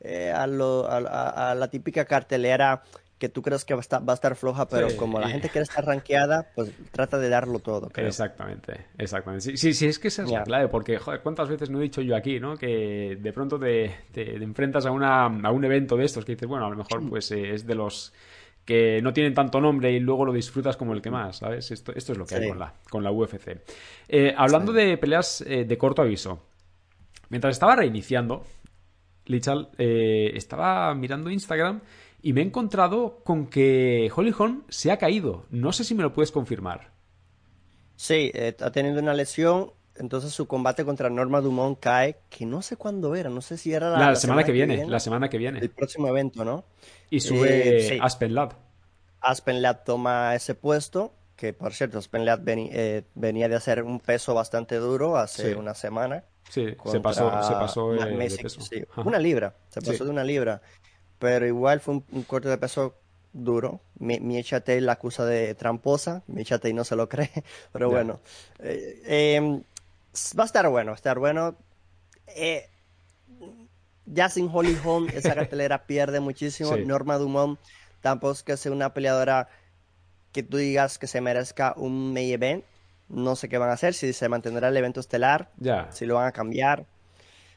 eh, 0.01 0.31
a, 0.31 0.47
lo, 0.47 0.87
a, 0.89 1.53
la 1.55 1.67
típica 1.69 2.05
cartelera 2.05 2.83
que 3.17 3.27
tú 3.27 3.41
crees 3.41 3.65
que 3.65 3.73
va 3.73 3.81
a 3.81 3.81
estar, 3.81 4.07
va 4.07 4.13
a 4.13 4.15
estar 4.15 4.33
floja, 4.37 4.65
pero 4.69 4.87
como 4.95 5.19
la 5.19 5.27
gente 5.27 5.49
quiere 5.49 5.63
estar 5.63 5.85
rankeada, 5.85 6.47
pues 6.55 6.71
trata 6.91 7.17
de 7.17 7.27
darlo 7.27 7.59
todo. 7.59 7.91
Exactamente, 7.93 8.85
exactamente. 8.97 9.57
Sí, 9.57 9.73
sí, 9.73 9.85
es 9.85 9.99
que 9.99 10.07
esa 10.07 10.23
es 10.23 10.31
la 10.31 10.43
clave, 10.43 10.69
porque, 10.69 10.97
joder, 10.97 11.19
¿cuántas 11.21 11.49
veces 11.49 11.69
no 11.69 11.79
he 11.79 11.83
dicho 11.83 12.01
yo 12.01 12.15
aquí, 12.15 12.39
no? 12.39 12.55
Que 12.55 13.17
de 13.19 13.33
pronto 13.33 13.59
te, 13.59 13.93
te, 14.13 14.35
enfrentas 14.37 14.85
a, 14.85 14.91
una, 14.91 15.25
a 15.25 15.51
un 15.51 15.65
evento 15.65 15.97
de 15.97 16.05
estos 16.05 16.23
que 16.23 16.31
dices, 16.35 16.47
bueno, 16.47 16.65
a 16.65 16.69
lo 16.69 16.77
mejor 16.77 17.07
pues 17.09 17.29
eh, 17.31 17.53
es 17.53 17.67
de 17.67 17.75
los 17.75 18.13
que 18.63 19.01
no 19.01 19.11
tienen 19.11 19.33
tanto 19.33 19.59
nombre 19.59 19.91
y 19.91 19.99
luego 19.99 20.23
lo 20.23 20.31
disfrutas 20.31 20.77
como 20.77 20.93
el 20.93 21.01
que 21.01 21.11
más, 21.11 21.37
¿sabes? 21.39 21.71
Esto, 21.71 21.91
esto 21.93 22.13
es 22.13 22.17
lo 22.17 22.25
que 22.25 22.35
hay 22.35 22.47
con 22.47 22.59
la, 22.59 22.73
con 22.89 23.03
la 23.03 23.11
UFC. 23.11 23.57
Eh, 24.07 24.33
hablando 24.37 24.71
de 24.71 24.97
peleas 24.97 25.43
de 25.45 25.77
corto 25.77 26.03
aviso, 26.03 26.48
Mientras 27.29 27.55
estaba 27.55 27.75
reiniciando, 27.75 28.43
Lichal, 29.25 29.69
eh, 29.77 30.31
estaba 30.33 30.93
mirando 30.95 31.29
Instagram 31.29 31.81
y 32.21 32.33
me 32.33 32.41
he 32.41 32.45
encontrado 32.45 33.21
con 33.23 33.47
que 33.47 34.11
Holly 34.13 34.33
Holm 34.37 34.63
se 34.69 34.91
ha 34.91 34.97
caído. 34.97 35.45
No 35.51 35.71
sé 35.71 35.83
si 35.83 35.93
me 35.93 36.03
lo 36.03 36.13
puedes 36.13 36.31
confirmar. 36.31 36.91
Sí, 37.95 38.31
eh, 38.33 38.55
ha 38.59 38.71
tenido 38.71 38.99
una 38.99 39.13
lesión. 39.13 39.71
Entonces 39.95 40.31
su 40.31 40.47
combate 40.47 40.85
contra 40.85 41.09
Norma 41.09 41.41
Dumont 41.41 41.77
cae, 41.77 42.19
que 42.29 42.45
no 42.45 42.61
sé 42.61 42.77
cuándo 42.77 43.15
era, 43.15 43.29
no 43.29 43.41
sé 43.41 43.57
si 43.57 43.73
era 43.73 43.89
la, 43.89 44.15
semana, 44.15 44.45
que, 44.45 44.53
viene, 44.53 44.87
la 44.87 44.99
semana 44.99 45.27
que 45.27 45.37
viene. 45.37 45.59
El 45.59 45.71
próximo 45.71 46.07
evento, 46.07 46.45
¿no? 46.45 46.63
Y 47.09 47.19
sube 47.19 47.95
eh, 47.95 47.99
Aspen 48.01 48.33
Lab. 48.33 48.53
Aspen 49.19 49.61
Lab 49.61 49.83
toma 49.83 50.35
ese 50.35 50.55
puesto, 50.55 51.13
que 51.35 51.51
por 51.51 51.73
cierto, 51.73 51.97
Aspen 51.97 52.23
Lab 52.23 52.45
venía 52.45 53.49
de 53.49 53.55
hacer 53.55 53.83
un 53.83 53.99
peso 53.99 54.33
bastante 54.33 54.77
duro 54.77 55.17
hace 55.17 55.55
una 55.55 55.73
semana. 55.73 56.23
Sí, 56.49 56.75
se 56.85 56.99
pasó, 56.99 57.29
se 57.43 57.53
pasó 57.53 57.91
de 57.91 58.37
peso. 58.41 58.59
Una 58.97 59.19
libra, 59.19 59.55
se 59.69 59.81
pasó 59.81 60.03
de 60.03 60.09
una 60.09 60.23
libra. 60.23 60.61
Pero 61.19 61.45
igual 61.45 61.79
fue 61.79 62.01
un, 62.11 62.23
corte 62.23 62.49
de 62.49 62.57
peso 62.57 62.95
duro. 63.33 63.81
Mi, 63.99 64.19
mi 64.19 64.41
la 64.41 64.93
acusa 64.93 65.25
de 65.25 65.53
tramposa, 65.53 66.23
mi 66.27 66.41
y 66.41 66.73
no 66.73 66.83
se 66.83 66.95
lo 66.95 67.07
cree, 67.09 67.31
pero 67.71 67.89
bueno. 67.89 68.19
Eh, 68.59 69.37
em, 69.37 69.61
va 70.37 70.43
a 70.43 70.45
estar 70.45 70.67
bueno, 70.69 70.91
va 70.91 70.95
a 70.95 70.95
estar 70.95 71.19
bueno. 71.19 71.55
Eh, 72.27 72.67
ya 74.05 74.29
sin 74.29 74.49
Holly 74.51 74.77
Holm, 74.83 75.07
esa 75.13 75.35
cartelera 75.35 75.85
pierde 75.85 76.19
muchísimo. 76.19 76.75
Norma 76.77 77.17
Dumont 77.17 77.59
tampoco 78.01 78.33
es 78.33 78.43
que 78.43 78.57
sea 78.57 78.71
una 78.71 78.93
peleadora 78.93 79.49
que 80.31 80.43
tú 80.43 80.57
digas 80.57 80.97
que 80.97 81.07
se 81.07 81.21
merezca 81.21 81.73
un 81.77 82.13
main 82.13 82.31
event. 82.31 82.65
No 83.09 83.35
sé 83.35 83.49
qué 83.49 83.57
van 83.57 83.69
a 83.69 83.73
hacer, 83.73 83.93
si 83.93 84.13
se 84.13 84.29
mantendrá 84.29 84.69
el 84.69 84.77
evento 84.77 84.99
estelar, 84.99 85.49
si 85.91 86.05
lo 86.05 86.15
van 86.15 86.27
a 86.27 86.31
cambiar. 86.31 86.85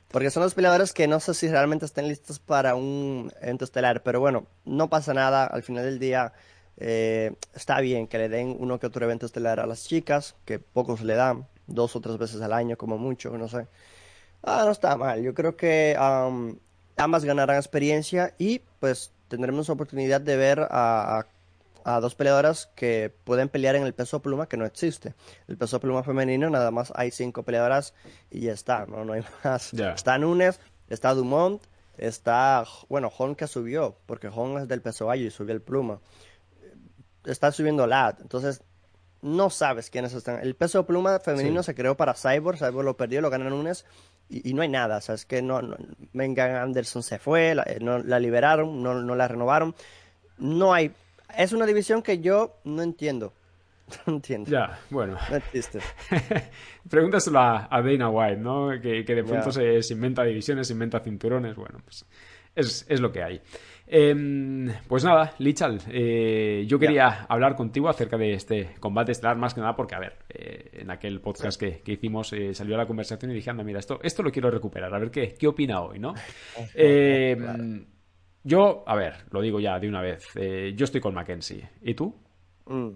Porque 0.09 0.31
son 0.31 0.43
los 0.43 0.55
peleadores 0.55 0.93
que 0.93 1.09
no 1.09 1.21
sé 1.21 1.33
si 1.33 1.49
realmente 1.49 1.87
estén 1.87 2.07
listos 2.07 2.39
para 2.39 2.75
un 2.75 3.33
evento 3.41 3.65
estelar. 3.65 4.03
Pero 4.03 4.21
bueno, 4.21 4.47
no 4.65 4.91
pasa 4.91 5.15
nada. 5.15 5.47
Al 5.47 5.63
final 5.63 5.85
del 5.85 5.99
día 5.99 6.33
eh, 6.77 7.33
está 7.55 7.81
bien 7.81 8.07
que 8.07 8.19
le 8.19 8.29
den 8.29 8.57
uno 8.59 8.79
que 8.79 8.87
otro 8.87 9.05
evento 9.05 9.25
estelar 9.25 9.61
a 9.61 9.67
las 9.67 9.85
chicas, 9.85 10.37
que 10.45 10.59
pocos 10.59 11.01
le 11.01 11.15
dan, 11.15 11.47
dos 11.67 11.97
o 11.97 12.01
tres 12.01 12.19
veces 12.19 12.43
al 12.43 12.53
año 12.53 12.77
como 12.77 12.99
mucho, 12.99 13.37
no 13.39 13.49
sé. 13.49 13.67
Ah, 14.43 14.63
no 14.67 14.73
está 14.73 14.97
mal. 14.97 15.23
Yo 15.23 15.35
creo 15.35 15.57
que 15.57 15.97
ambas 16.97 17.25
ganarán 17.25 17.57
experiencia 17.57 18.35
y 18.39 18.61
pues 18.81 19.13
tendremos 19.29 19.71
oportunidad 19.71 20.21
de 20.21 20.37
ver 20.37 20.61
a, 20.61 21.19
a 21.19 21.27
a 21.85 22.01
dos 22.01 22.15
peleadoras 22.15 22.71
que 22.75 23.15
pueden 23.25 23.49
pelear 23.49 23.77
en 23.77 23.85
el 23.85 23.95
peso 23.95 24.23
pluma 24.23 24.49
que 24.49 24.57
no 24.57 24.65
existe. 24.65 25.15
El 25.49 25.57
peso 25.57 25.81
pluma 25.81 26.03
femenino 26.03 26.51
nada 26.51 26.71
más 26.71 26.93
hay 26.95 27.11
cinco 27.11 27.43
peleadoras 27.43 27.95
y 28.31 28.41
ya 28.41 28.53
está, 28.53 28.87
no, 28.87 29.05
no 29.05 29.13
hay 29.15 29.23
más. 29.45 29.73
Está 29.75 30.19
Nunes, 30.19 30.61
está 30.89 31.15
Dumont, 31.15 31.63
está, 31.97 32.65
bueno, 32.89 33.11
Hon 33.17 33.35
que 33.35 33.47
subió, 33.47 33.97
porque 34.07 34.29
Hon 34.29 34.59
es 34.59 34.69
del 34.69 34.83
peso 34.83 35.07
gallo 35.07 35.27
y 35.27 35.31
subió 35.31 35.55
el 35.55 35.63
pluma. 35.63 36.01
Está 37.25 37.53
subiendo 37.53 37.87
Lad, 37.87 38.17
entonces 38.21 38.63
no 39.21 39.51
sabes 39.51 39.91
quiénes 39.91 40.13
están. 40.13 40.41
El 40.41 40.57
peso 40.57 40.85
pluma 40.85 41.21
femenino 41.21 41.63
se 41.63 41.75
creó 41.75 41.97
para 41.97 42.15
Cyborg, 42.15 42.59
Cyborg 42.59 42.85
lo 42.85 42.97
perdió, 42.97 43.21
lo 43.21 43.31
gana 43.31 43.49
Nunes 43.49 43.85
y, 44.29 44.55
no 44.55 44.63
hay 44.63 44.69
nada, 44.69 44.97
o 44.97 45.01
sea, 45.01 45.15
es 45.15 45.27
que 45.27 45.43
no, 45.43 45.61
no 45.61 45.77
Anderson 46.15 47.03
se 47.03 47.19
fue, 47.19 47.55
la, 47.55 47.67
no, 47.81 47.99
la 47.99 48.19
liberaron, 48.19 48.83
no, 48.83 48.95
no 48.95 49.15
la 49.15 49.29
renovaron. 49.29 49.75
No 50.39 50.73
hay 50.73 50.93
es 51.37 51.53
una 51.53 51.67
división 51.67 52.03
que 52.03 52.21
yo 52.21 52.59
no 52.65 52.83
entiendo. 52.83 53.33
No 54.07 54.15
entiendo. 54.15 54.51
Ya, 54.51 54.79
bueno. 54.91 55.17
No 55.31 55.37
existe. 55.37 55.81
Pregúntaselo 56.89 57.39
a, 57.39 57.69
Dana 57.71 58.09
White, 58.09 58.37
¿no? 58.37 58.71
Que, 58.81 59.03
de 59.03 59.25
pronto 59.25 59.53
se, 59.53 59.81
inventa 59.91 60.25
divisiones, 60.25 60.67
se 60.67 60.73
inventa 60.73 61.01
cinturones. 61.01 61.55
Bueno, 61.57 61.79
pues 61.85 62.07
es, 62.55 63.01
lo 63.01 63.13
que 63.13 63.23
hay. 63.23 63.41
Em, 63.87 64.73
pues 64.89 65.05
nada, 65.05 65.35
Lichal, 65.39 65.81
eh, 65.89 66.65
yo 66.67 66.79
quería 66.79 67.27
hablar 67.29 67.55
contigo 67.55 67.89
acerca 67.89 68.17
de 68.17 68.35
este 68.35 68.71
combate 68.81 69.13
estelar, 69.13 69.37
más 69.37 69.53
que 69.53 69.61
nada 69.61 69.77
porque, 69.77 69.95
a 69.95 69.99
ver, 69.99 70.17
eh, 70.31 70.71
en 70.81 70.91
aquel 70.91 71.21
podcast 71.21 71.61
que, 71.61 71.83
hicimos 71.87 72.33
eh, 72.33 72.55
salió 72.55 72.77
la 72.77 72.87
conversación 72.87 73.31
y 73.33 73.35
dije, 73.35 73.51
anda, 73.51 73.65
mira, 73.65 73.81
esto, 73.81 74.01
esto 74.03 74.23
lo 74.23 74.31
quiero 74.31 74.51
recuperar, 74.51 74.95
a 74.95 74.99
ver 74.99 75.11
qué, 75.11 75.35
qué 75.35 75.47
opina 75.47 75.83
hoy, 75.83 75.99
¿no? 75.99 76.15
Em, 76.75 77.85
yo, 78.45 78.85
a 78.87 78.97
ver, 78.97 79.25
lo 79.31 79.41
digo 79.41 79.61
ya 79.61 79.79
de 79.79 79.89
una 79.89 80.01
vez. 80.01 80.25
Eh, 80.37 80.73
yo 80.75 80.85
estoy 80.85 81.01
con 81.01 81.15
Mackenzie. 81.15 81.69
¿Y 81.83 81.95
tú? 81.95 82.15
Mm. 82.67 82.91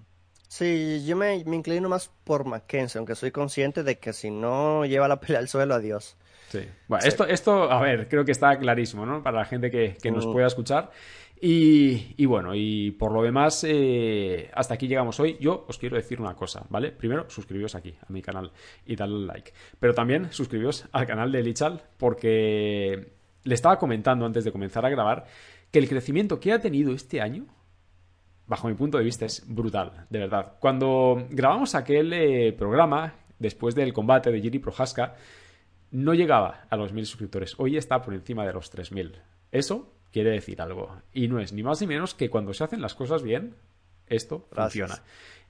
Sí, 0.48 1.04
yo 1.04 1.16
me, 1.16 1.36
inclino 1.36 1.88
más 1.88 2.08
por 2.24 2.46
Mackenzie, 2.46 2.98
aunque 2.98 3.14
soy 3.14 3.30
consciente 3.30 3.82
de 3.82 3.98
que 3.98 4.12
si 4.12 4.30
no 4.30 4.84
lleva 4.84 5.08
la 5.08 5.18
pelea 5.20 5.40
al 5.40 5.48
suelo, 5.48 5.74
adiós. 5.74 6.16
Sí. 6.48 6.60
Bueno, 6.86 7.04
Esto, 7.04 7.26
esto, 7.26 7.70
a 7.70 7.82
ver, 7.82 8.08
creo 8.08 8.24
que 8.24 8.32
está 8.32 8.56
clarísimo, 8.56 9.04
¿no? 9.04 9.22
Para 9.22 9.38
la 9.38 9.44
gente 9.44 9.70
que, 9.70 10.10
nos 10.10 10.26
mm. 10.26 10.32
pueda 10.32 10.46
escuchar. 10.46 10.90
Y, 11.38 12.24
bueno, 12.24 12.54
y 12.54 12.92
por 12.92 13.12
lo 13.12 13.22
demás, 13.22 13.62
eh, 13.68 14.50
hasta 14.54 14.74
aquí 14.74 14.88
llegamos 14.88 15.20
hoy. 15.20 15.36
Yo 15.38 15.66
os 15.68 15.76
quiero 15.76 15.96
decir 15.96 16.20
una 16.20 16.34
cosa, 16.34 16.64
¿vale? 16.70 16.92
Primero, 16.92 17.28
suscribiros 17.28 17.74
aquí 17.74 17.94
a 18.00 18.10
mi 18.10 18.22
canal 18.22 18.52
y 18.86 18.96
dadle 18.96 19.26
like. 19.26 19.52
Pero 19.78 19.92
también 19.92 20.32
suscribiros 20.32 20.88
al 20.92 21.06
canal 21.06 21.30
de 21.30 21.42
Lichal 21.42 21.82
porque 21.98 23.15
le 23.46 23.54
estaba 23.54 23.78
comentando 23.78 24.26
antes 24.26 24.44
de 24.44 24.52
comenzar 24.52 24.84
a 24.84 24.90
grabar 24.90 25.24
que 25.70 25.78
el 25.78 25.88
crecimiento 25.88 26.40
que 26.40 26.52
ha 26.52 26.60
tenido 26.60 26.92
este 26.92 27.20
año, 27.20 27.46
bajo 28.46 28.68
mi 28.68 28.74
punto 28.74 28.98
de 28.98 29.04
vista, 29.04 29.24
es 29.24 29.44
brutal, 29.46 30.06
de 30.10 30.18
verdad. 30.18 30.54
Cuando 30.58 31.26
grabamos 31.30 31.76
aquel 31.76 32.12
eh, 32.12 32.52
programa, 32.52 33.14
después 33.38 33.74
del 33.74 33.92
combate 33.92 34.32
de 34.32 34.40
Jiri 34.40 34.58
Prohaska, 34.58 35.14
no 35.92 36.12
llegaba 36.12 36.66
a 36.68 36.76
los 36.76 36.92
mil 36.92 37.06
suscriptores. 37.06 37.54
Hoy 37.58 37.76
está 37.76 38.02
por 38.02 38.14
encima 38.14 38.44
de 38.44 38.52
los 38.52 38.72
3.000. 38.74 39.12
Eso 39.52 39.92
quiere 40.12 40.30
decir 40.30 40.60
algo. 40.60 41.00
Y 41.12 41.28
no 41.28 41.38
es 41.38 41.52
ni 41.52 41.62
más 41.62 41.80
ni 41.80 41.86
menos 41.86 42.14
que 42.14 42.28
cuando 42.28 42.52
se 42.52 42.64
hacen 42.64 42.82
las 42.82 42.94
cosas 42.94 43.22
bien, 43.22 43.54
esto 44.08 44.48
funciona. 44.50 45.02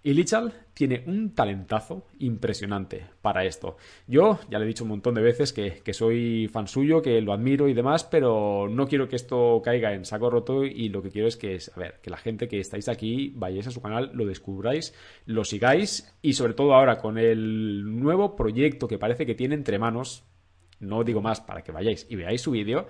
Y 0.02 0.14
Lichal 0.14 0.52
tiene 0.72 1.02
un 1.06 1.34
talentazo 1.34 2.06
impresionante 2.20 3.06
para 3.22 3.44
esto. 3.44 3.76
Yo 4.06 4.38
ya 4.48 4.58
le 4.58 4.64
he 4.64 4.68
dicho 4.68 4.84
un 4.84 4.90
montón 4.90 5.14
de 5.14 5.22
veces 5.22 5.52
que, 5.52 5.82
soy 5.92 6.48
fan 6.52 6.68
suyo, 6.68 7.02
que 7.02 7.20
lo 7.20 7.32
admiro 7.32 7.66
y 7.66 7.74
demás, 7.74 8.04
pero 8.04 8.68
no 8.70 8.86
quiero 8.86 9.08
que 9.08 9.16
esto 9.16 9.60
caiga 9.64 9.94
en 9.94 10.04
saco 10.04 10.30
roto 10.30 10.64
y 10.64 10.90
lo 10.90 11.02
que 11.02 11.10
quiero 11.10 11.26
es 11.26 11.36
que, 11.36 11.58
a 11.74 11.80
ver, 11.80 12.00
que 12.02 12.10
la 12.10 12.18
gente 12.18 12.46
que 12.46 12.60
estáis 12.60 12.88
aquí 12.88 13.32
vayáis 13.34 13.66
a 13.66 13.70
su 13.72 13.82
canal, 13.82 14.10
lo 14.14 14.26
descubráis, 14.26 14.94
lo 15.24 15.44
sigáis 15.44 16.14
y 16.22 16.34
sobre 16.34 16.54
todo 16.54 16.74
ahora 16.74 16.98
con 16.98 17.18
el 17.18 17.98
nuevo 17.98 18.36
proyecto 18.36 18.86
que 18.86 18.98
parece 18.98 19.26
que 19.26 19.34
tiene 19.34 19.56
entre 19.56 19.78
manos, 19.78 20.24
no 20.78 21.02
digo 21.02 21.20
más 21.20 21.40
para 21.40 21.62
que 21.62 21.72
vayáis 21.72 22.06
y 22.08 22.16
veáis 22.16 22.42
su 22.42 22.52
vídeo, 22.52 22.86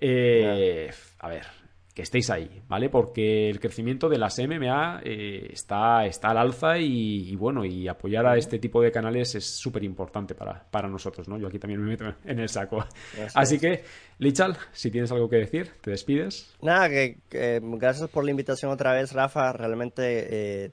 eh, 0.00 0.90
a 1.18 1.28
ver, 1.28 1.46
que 1.94 2.02
estéis 2.02 2.30
ahí, 2.30 2.62
¿vale? 2.68 2.88
Porque 2.88 3.50
el 3.50 3.60
crecimiento 3.60 4.08
de 4.08 4.16
las 4.16 4.38
MMA 4.38 5.02
eh, 5.04 5.48
está, 5.52 6.06
está 6.06 6.28
al 6.28 6.38
alza 6.38 6.78
y, 6.78 7.36
bueno, 7.36 7.66
y 7.66 7.86
apoyar 7.86 8.26
a 8.26 8.36
este 8.36 8.58
tipo 8.58 8.80
de 8.80 8.90
canales 8.90 9.34
es 9.34 9.44
súper 9.44 9.84
importante 9.84 10.34
para, 10.34 10.64
para 10.70 10.88
nosotros, 10.88 11.28
¿no? 11.28 11.36
Yo 11.38 11.48
aquí 11.48 11.58
también 11.58 11.82
me 11.82 11.90
meto 11.90 12.14
en 12.24 12.38
el 12.38 12.48
saco. 12.48 12.82
Así 13.34 13.58
que, 13.58 13.84
Lichal, 14.18 14.56
si 14.72 14.90
tienes 14.90 15.12
algo 15.12 15.28
que 15.28 15.36
decir, 15.36 15.70
te 15.82 15.90
despides. 15.90 16.54
Nada, 16.62 16.88
que, 16.88 17.18
gracias 17.30 18.08
por 18.08 18.24
la 18.24 18.30
invitación 18.30 18.70
otra 18.70 18.94
vez, 18.94 19.12
Rafa. 19.12 19.52
Realmente 19.52 20.28
eh, 20.64 20.70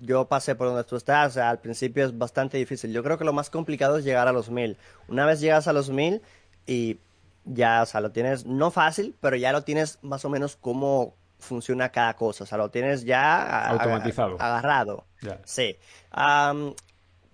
yo 0.00 0.26
pasé 0.26 0.56
por 0.56 0.66
donde 0.66 0.82
tú 0.82 0.96
estás. 0.96 1.28
O 1.28 1.34
sea, 1.34 1.50
al 1.50 1.60
principio 1.60 2.04
es 2.04 2.16
bastante 2.16 2.58
difícil. 2.58 2.92
Yo 2.92 3.04
creo 3.04 3.16
que 3.16 3.24
lo 3.24 3.32
más 3.32 3.48
complicado 3.48 3.98
es 3.98 4.04
llegar 4.04 4.26
a 4.26 4.32
los 4.32 4.50
mil. 4.50 4.76
Una 5.06 5.24
vez 5.24 5.40
llegas 5.40 5.68
a 5.68 5.72
los 5.72 5.90
mil 5.90 6.20
y 6.66 6.98
ya, 7.46 7.82
o 7.82 7.86
sea, 7.86 8.00
lo 8.00 8.10
tienes 8.10 8.44
no 8.44 8.70
fácil, 8.70 9.14
pero 9.20 9.36
ya 9.36 9.52
lo 9.52 9.62
tienes 9.62 9.98
más 10.02 10.24
o 10.24 10.28
menos 10.28 10.56
cómo 10.56 11.14
funciona 11.38 11.90
cada 11.90 12.14
cosa, 12.14 12.44
o 12.44 12.46
sea, 12.46 12.58
lo 12.58 12.70
tienes 12.70 13.04
ya 13.04 13.68
automatizado, 13.68 14.36
agarrado. 14.40 15.06
Sí. 15.44 15.76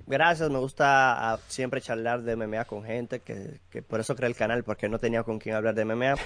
gracias, 0.07 0.51
me 0.51 0.59
gusta 0.59 1.33
ah, 1.33 1.39
siempre 1.49 1.81
charlar 1.81 2.23
de 2.23 2.37
MMA 2.37 2.65
con 2.65 2.85
gente, 2.85 3.21
que, 3.21 3.61
que, 3.71 3.81
por 3.81 4.01
eso 4.01 4.15
creé 4.15 4.29
el 4.29 4.37
canal, 4.37 4.65
porque 4.65 4.89
no 4.89 4.99
tenía 4.99 5.23
con 5.23 5.39
quién 5.39 5.55
hablar 5.55 5.75
de 5.75 5.85
MMA. 5.85 6.17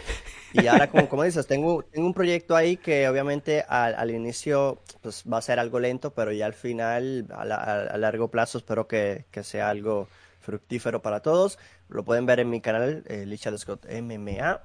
Y 0.53 0.67
ahora, 0.67 0.89
como, 0.91 1.09
como 1.09 1.23
dices, 1.23 1.47
tengo, 1.47 1.83
tengo 1.83 2.07
un 2.07 2.15
proyecto 2.15 2.57
ahí 2.57 2.77
que 2.77 3.09
obviamente 3.09 3.65
al, 3.69 3.95
al 3.95 4.11
inicio 4.11 4.81
pues, 5.03 5.23
va 5.31 5.39
a 5.39 5.43
ser 5.43 5.59
algo 5.59 5.79
lento, 5.79 6.13
pero 6.13 6.33
ya 6.33 6.47
al 6.47 6.55
final, 6.55 7.27
a, 7.31 7.43
a 7.43 7.99
largo 7.99 8.29
plazo, 8.29 8.59
espero 8.59 8.89
que, 8.89 9.27
que 9.31 9.45
sea 9.45 9.69
algo 9.69 10.09
fructífero 10.47 11.03
para 11.03 11.21
todos. 11.21 11.59
Lo 11.89 12.05
pueden 12.05 12.25
ver 12.25 12.41
en 12.41 12.49
mi 12.49 12.61
canal, 12.61 13.05
eh, 13.09 13.27
Lichard 13.27 13.59
Scott 13.59 13.85
MMA. 13.91 14.63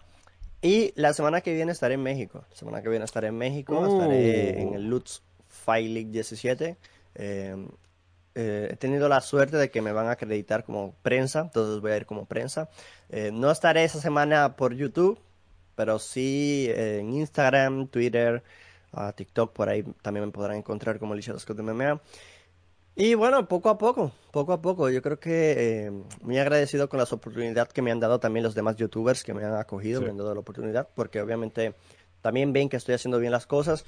Y 0.61 0.93
la 0.95 1.11
semana 1.13 1.41
que 1.41 1.53
viene 1.53 1.71
estaré 1.71 1.95
en 1.95 2.03
México. 2.03 2.45
La 2.49 2.55
semana 2.55 2.81
que 2.81 2.89
viene 2.89 3.03
estaré 3.03 3.27
en 3.27 3.37
México. 3.37 3.85
Estaré 3.85 4.55
uh. 4.55 4.61
en 4.61 4.73
el 4.75 4.87
Lutz 4.87 5.23
Fight 5.47 5.89
League 5.89 6.11
17. 6.11 6.77
Eh, 7.15 7.67
eh, 8.33 8.69
he 8.71 8.75
tenido 8.77 9.09
la 9.09 9.19
suerte 9.21 9.57
de 9.57 9.69
que 9.69 9.81
me 9.81 9.91
van 9.91 10.07
a 10.07 10.11
acreditar 10.11 10.63
como 10.63 10.95
prensa, 11.01 11.41
entonces 11.41 11.81
voy 11.81 11.91
a 11.91 11.97
ir 11.97 12.05
como 12.05 12.25
prensa. 12.25 12.69
Eh, 13.09 13.31
no 13.33 13.51
estaré 13.51 13.83
esa 13.83 13.99
semana 13.99 14.55
por 14.55 14.73
YouTube, 14.73 15.19
pero 15.75 15.99
sí 15.99 16.69
en 16.73 17.13
Instagram, 17.13 17.87
Twitter, 17.87 18.43
uh, 18.93 19.11
TikTok, 19.13 19.51
por 19.51 19.69
ahí 19.69 19.83
también 20.01 20.25
me 20.25 20.31
podrán 20.31 20.57
encontrar 20.57 20.99
como 20.99 21.15
Lichard 21.15 21.39
Scott 21.39 21.59
MMA. 21.59 21.99
Y 22.95 23.13
bueno, 23.15 23.47
poco 23.47 23.69
a 23.69 23.77
poco, 23.77 24.11
poco 24.31 24.51
a 24.51 24.61
poco, 24.61 24.89
yo 24.89 25.01
creo 25.01 25.17
que 25.19 25.85
eh, 25.85 25.91
muy 26.21 26.37
agradecido 26.37 26.89
con 26.89 26.99
las 26.99 27.13
oportunidades 27.13 27.71
que 27.71 27.81
me 27.81 27.91
han 27.91 28.01
dado 28.01 28.19
también 28.19 28.43
los 28.43 28.53
demás 28.53 28.75
youtubers 28.75 29.23
que 29.23 29.33
me 29.33 29.45
han 29.45 29.55
acogido, 29.55 30.01
me 30.01 30.09
han 30.09 30.17
dado 30.17 30.33
la 30.33 30.41
oportunidad, 30.41 30.89
porque 30.93 31.21
obviamente 31.21 31.73
también 32.21 32.51
ven 32.51 32.67
que 32.67 32.77
estoy 32.77 32.95
haciendo 32.95 33.19
bien 33.19 33.31
las 33.31 33.47
cosas. 33.47 33.85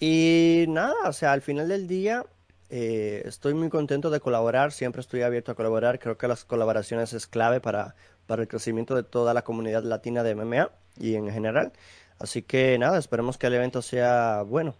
Y 0.00 0.64
nada, 0.68 0.94
o 1.06 1.12
sea, 1.12 1.32
al 1.32 1.42
final 1.42 1.68
del 1.68 1.86
día 1.88 2.24
eh, 2.70 3.22
estoy 3.26 3.52
muy 3.52 3.68
contento 3.68 4.08
de 4.08 4.20
colaborar, 4.20 4.72
siempre 4.72 5.00
estoy 5.02 5.22
abierto 5.22 5.52
a 5.52 5.54
colaborar, 5.54 5.98
creo 5.98 6.16
que 6.16 6.26
las 6.26 6.44
colaboraciones 6.46 7.12
es 7.12 7.26
clave 7.26 7.60
para, 7.60 7.96
para 8.26 8.42
el 8.42 8.48
crecimiento 8.48 8.94
de 8.94 9.02
toda 9.02 9.34
la 9.34 9.42
comunidad 9.42 9.82
latina 9.82 10.22
de 10.22 10.34
MMA 10.34 10.70
y 10.98 11.16
en 11.16 11.30
general. 11.30 11.72
Así 12.18 12.42
que 12.42 12.78
nada, 12.78 12.98
esperemos 12.98 13.36
que 13.36 13.46
el 13.46 13.54
evento 13.54 13.82
sea 13.82 14.42
bueno. 14.42 14.74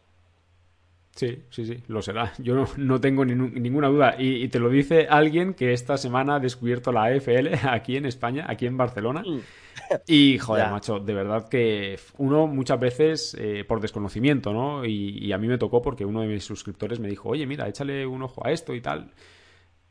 Sí, 1.19 1.43
sí, 1.51 1.67
sí, 1.67 1.83
lo 1.89 2.01
será. 2.01 2.33
Yo 2.39 2.65
no, 2.77 3.01
tengo 3.01 3.25
ninguna 3.25 3.89
duda. 3.89 4.15
Y, 4.17 4.47
te 4.49 4.61
lo 4.61 4.71
dice 4.71 5.09
alguien 5.11 5.53
que 5.53 5.73
esta 5.73 5.97
semana 5.97 6.37
ha 6.37 6.39
descubierto 6.39 6.93
la 6.93 7.07
AFL 7.07 7.55
aquí 7.69 7.97
en 7.97 8.07
España, 8.07 8.47
aquí 8.49 8.67
en 8.67 8.77
Barcelona. 8.77 9.23
Mm. 9.27 9.41
Y, 10.07 10.39
joder, 10.39 10.71
macho, 10.71 10.99
de 10.99 11.15
verdad 11.15 11.49
que 11.49 11.99
uno 12.19 12.47
muchas 12.47 12.79
veces 12.79 13.37
eh, 13.39 13.65
por 13.67 13.81
desconocimiento, 13.81 14.53
¿no? 14.53 14.85
Y, 14.85 15.33
a 15.33 15.39
mí 15.39 15.49
me 15.49 15.57
tocó 15.57 15.81
porque 15.81 16.05
uno 16.05 16.21
de 16.21 16.27
mis 16.27 16.45
suscriptores 16.45 17.01
me 17.01 17.09
dijo, 17.09 17.31
oye, 17.31 17.47
mira, 17.47 17.67
échale 17.67 18.07
un 18.07 18.23
ojo 18.23 18.47
a 18.47 18.51
esto 18.51 18.75
y 18.75 18.81
tal. 18.81 19.13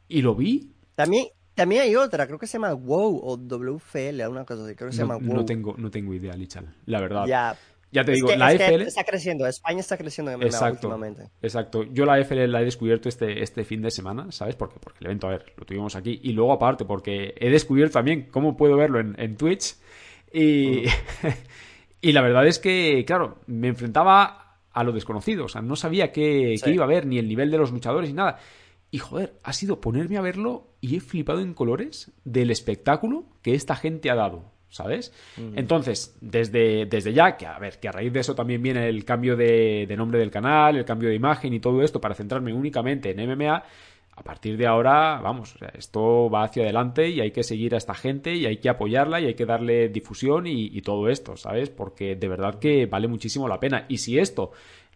Y 0.07 0.21
lo 0.21 0.35
vi. 0.35 0.71
También, 0.93 1.27
también 1.55 1.81
hay 1.81 1.95
otra, 1.95 2.27
creo 2.27 2.37
que 2.37 2.47
se 2.47 2.53
llama 2.53 2.73
WOW 2.73 3.21
o 3.23 3.37
WFL, 3.37 4.27
una 4.29 4.45
cosa 4.45 4.65
así, 4.65 4.75
creo 4.75 4.89
que 4.89 4.95
se 4.95 5.01
llama 5.01 5.17
WOW. 5.17 5.35
No 5.35 5.45
tengo, 5.45 5.75
no 5.77 5.89
tengo 5.89 6.13
idea, 6.13 6.35
Lichal, 6.35 6.73
la 6.85 7.01
verdad. 7.01 7.25
Ya, 7.25 7.57
ya 7.91 8.03
te 8.03 8.11
digo, 8.11 8.35
la 8.35 8.51
FL... 8.53 8.81
está 8.81 9.03
creciendo, 9.03 9.47
España 9.47 9.79
está 9.79 9.97
creciendo 9.97 10.31
en 10.31 10.43
exacto, 10.43 10.87
últimamente. 10.87 11.29
Exacto. 11.41 11.83
Yo 11.83 12.05
la 12.05 12.19
FL 12.19 12.47
la 12.47 12.61
he 12.61 12.65
descubierto 12.65 13.07
este, 13.07 13.41
este 13.41 13.63
fin 13.63 13.81
de 13.81 13.91
semana, 13.91 14.31
¿sabes? 14.31 14.55
Porque, 14.55 14.79
porque 14.79 14.99
el 15.01 15.07
evento, 15.07 15.27
a 15.27 15.31
ver, 15.31 15.53
lo 15.55 15.65
tuvimos 15.65 15.95
aquí. 15.95 16.19
Y 16.23 16.33
luego 16.33 16.51
aparte, 16.51 16.85
porque 16.85 17.33
he 17.37 17.49
descubierto 17.49 17.93
también 17.93 18.27
cómo 18.29 18.57
puedo 18.57 18.75
verlo 18.75 18.99
en, 18.99 19.37
Twitch. 19.37 19.75
Y, 20.33 20.83
y 22.01 22.11
la 22.11 22.21
verdad 22.21 22.45
es 22.45 22.59
que, 22.59 23.05
claro, 23.05 23.39
me 23.47 23.69
enfrentaba 23.69 24.59
a 24.77 24.83
lo 24.83 24.91
desconocido. 24.91 25.45
O 25.45 25.49
sea, 25.49 25.61
no 25.61 25.75
sabía 25.75 26.11
qué, 26.11 26.55
qué 26.63 26.71
iba 26.71 26.83
a 26.83 26.87
ver, 26.87 27.05
ni 27.05 27.17
el 27.17 27.27
nivel 27.27 27.49
de 27.49 27.57
los 27.57 27.71
luchadores, 27.71 28.09
ni 28.09 28.15
nada. 28.15 28.39
Y 28.91 28.99
joder, 28.99 29.39
ha 29.43 29.53
sido 29.53 29.81
ponerme 29.81 30.17
a 30.17 30.21
verlo 30.21 30.75
y 30.81 30.95
he 30.95 30.99
flipado 30.99 31.39
en 31.39 31.53
colores 31.53 32.11
del 32.23 32.51
espectáculo 32.51 33.25
que 33.41 33.53
esta 33.53 33.75
gente 33.75 34.09
ha 34.09 34.15
dado. 34.15 34.56
¿Sabes? 34.69 35.13
Entonces, 35.55 36.17
desde, 36.21 36.85
desde 36.85 37.13
ya, 37.13 37.37
que 37.37 37.45
a 37.45 37.57
ver, 37.59 37.79
que 37.79 37.87
a 37.87 37.91
raíz 37.91 38.11
de 38.11 38.19
eso 38.19 38.35
también 38.35 38.61
viene 38.61 38.87
el 38.87 39.05
cambio 39.05 39.35
de, 39.35 39.87
nombre 39.97 40.19
del 40.19 40.31
canal, 40.31 40.77
el 40.77 40.85
cambio 40.85 41.09
de 41.09 41.15
imagen 41.15 41.53
y 41.53 41.59
todo 41.59 41.81
esto 41.81 42.01
para 42.01 42.15
centrarme 42.15 42.53
únicamente 42.53 43.11
en 43.11 43.29
MMA, 43.29 43.63
a 44.15 44.23
partir 44.23 44.57
de 44.57 44.65
ahora, 44.65 45.21
vamos, 45.21 45.55
esto 45.73 46.29
va 46.29 46.43
hacia 46.43 46.63
adelante 46.63 47.07
y 47.07 47.21
hay 47.21 47.31
que 47.31 47.43
seguir 47.43 47.75
a 47.75 47.77
esta 47.77 47.93
gente 47.93 48.33
y 48.33 48.47
hay 48.47 48.57
que 48.57 48.69
apoyarla 48.69 49.21
y 49.21 49.27
hay 49.27 49.35
que 49.35 49.45
darle 49.45 49.89
difusión 49.89 50.47
y, 50.47 50.81
todo 50.81 51.07
esto, 51.07 51.37
¿sabes? 51.37 51.69
Porque 51.69 52.15
de 52.15 52.27
verdad 52.27 52.57
que 52.59 52.87
vale 52.87 53.07
muchísimo 53.07 53.47
la 53.47 53.59
pena. 53.59 53.85
Y 53.87 53.99
si 53.99 54.17
esto 54.17 54.51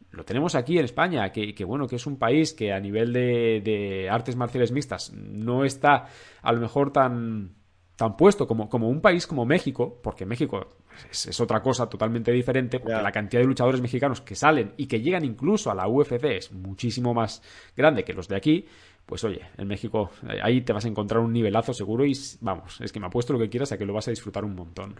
lo 0.09 0.25
tenemos 0.25 0.55
aquí 0.55 0.79
en 0.79 0.85
España, 0.85 1.31
que, 1.31 1.53
que, 1.53 1.63
bueno, 1.63 1.87
que 1.87 1.97
es 1.97 2.07
un 2.07 2.17
país 2.17 2.53
que 2.53 2.73
a 2.73 2.79
nivel 2.79 3.13
de, 3.13 3.61
de 3.63 4.09
artes 4.09 4.35
marciales 4.35 4.71
mixtas 4.71 5.13
no 5.13 5.65
está 5.65 6.07
a 6.41 6.51
lo 6.51 6.59
mejor 6.59 6.91
tan 6.91 7.60
tan 8.01 8.17
puesto 8.17 8.47
como, 8.47 8.67
como 8.67 8.89
un 8.89 8.99
país 8.99 9.27
como 9.27 9.45
México, 9.45 9.99
porque 10.01 10.25
México 10.25 10.69
es, 11.11 11.39
otra 11.39 11.61
cosa 11.61 11.87
totalmente 11.87 12.31
diferente, 12.31 12.79
porque 12.79 12.99
la 12.99 13.11
cantidad 13.11 13.43
de 13.43 13.45
luchadores 13.45 13.79
mexicanos 13.79 14.21
que 14.21 14.33
salen 14.33 14.73
y 14.75 14.87
que 14.87 15.01
llegan 15.01 15.23
incluso 15.23 15.69
a 15.69 15.75
la 15.75 15.87
UFC 15.87 16.23
es 16.23 16.51
muchísimo 16.51 17.13
más 17.13 17.43
grande 17.77 18.03
que 18.03 18.13
los 18.13 18.27
de 18.27 18.37
aquí, 18.37 18.65
pues 19.05 19.23
oye, 19.23 19.41
en 19.55 19.67
México 19.67 20.09
eh, 20.27 20.39
ahí 20.41 20.61
te 20.61 20.73
vas 20.73 20.83
a 20.85 20.87
encontrar 20.87 21.21
un 21.21 21.31
nivelazo 21.31 21.75
seguro 21.75 22.03
y 22.03 22.17
vamos, 22.39 22.81
es 22.81 22.91
que 22.91 22.99
me 22.99 23.05
apuesto 23.05 23.33
lo 23.33 23.39
que 23.39 23.51
quieras 23.51 23.71
a 23.71 23.77
que 23.77 23.85
lo 23.85 23.93
vas 23.93 24.07
a 24.07 24.11
disfrutar 24.11 24.45
un 24.45 24.55
montón. 24.55 24.95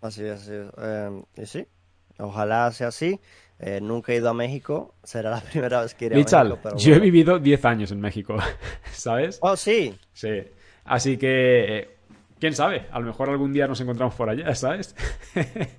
Así 0.00 0.24
es, 0.24 0.48
así 0.48 0.52
em, 0.82 1.22
y 1.36 1.46
sí, 1.46 1.64
ojalá 2.18 2.72
sea 2.72 2.88
así. 2.88 3.20
Eh, 3.60 3.80
nunca 3.80 4.12
he 4.12 4.16
ido 4.16 4.30
a 4.30 4.34
México, 4.34 4.96
será 5.04 5.30
la 5.30 5.40
primera 5.52 5.80
vez 5.80 5.94
que 5.94 6.06
iré 6.06 6.16
a 6.16 6.18
México. 6.18 6.76
yo 6.76 6.94
he 6.96 6.98
vivido 6.98 7.38
10 7.38 7.64
años 7.64 7.92
en 7.92 8.00
México, 8.00 8.36
¿sabes? 8.90 9.38
Oh, 9.42 9.54
sí. 9.54 9.96
Sí. 10.12 10.42
Así 10.86 11.16
que, 11.18 11.78
eh, 11.78 11.96
quién 12.38 12.54
sabe, 12.54 12.86
a 12.90 13.00
lo 13.00 13.06
mejor 13.06 13.28
algún 13.28 13.52
día 13.52 13.66
nos 13.66 13.80
encontramos 13.80 14.14
por 14.14 14.30
allá, 14.30 14.54
¿sabes? 14.54 14.94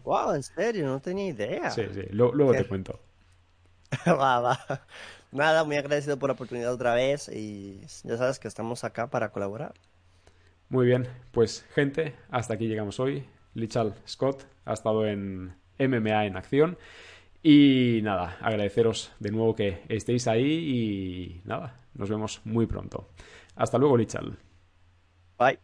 wow, 0.03 0.33
en 0.33 0.43
serio, 0.43 0.85
no 0.85 0.99
tenía 0.99 1.27
idea. 1.27 1.71
Sí, 1.71 1.83
sí, 1.93 2.01
luego 2.11 2.51
te 2.53 2.65
cuento. 2.65 2.99
va, 4.07 4.39
va. 4.39 4.59
Nada, 5.31 5.63
muy 5.63 5.75
agradecido 5.75 6.17
por 6.17 6.29
la 6.29 6.33
oportunidad 6.33 6.73
otra 6.73 6.93
vez 6.93 7.29
y 7.29 7.81
ya 8.03 8.17
sabes 8.17 8.39
que 8.39 8.47
estamos 8.47 8.83
acá 8.83 9.07
para 9.07 9.29
colaborar. 9.29 9.73
Muy 10.69 10.85
bien, 10.85 11.07
pues 11.31 11.65
gente, 11.73 12.15
hasta 12.29 12.53
aquí 12.53 12.67
llegamos 12.67 12.99
hoy. 12.99 13.25
Lichal 13.53 13.95
Scott 14.07 14.45
ha 14.65 14.73
estado 14.73 15.05
en 15.07 15.55
MMA 15.79 16.25
en 16.25 16.37
acción. 16.37 16.77
Y 17.43 18.01
nada, 18.03 18.37
agradeceros 18.41 19.11
de 19.19 19.31
nuevo 19.31 19.55
que 19.55 19.83
estéis 19.89 20.27
ahí 20.27 20.43
y 20.43 21.41
nada, 21.45 21.75
nos 21.93 22.09
vemos 22.09 22.41
muy 22.43 22.65
pronto. 22.65 23.09
Hasta 23.55 23.77
luego, 23.77 23.95
Lichal. 23.95 24.37
Bye. 25.37 25.57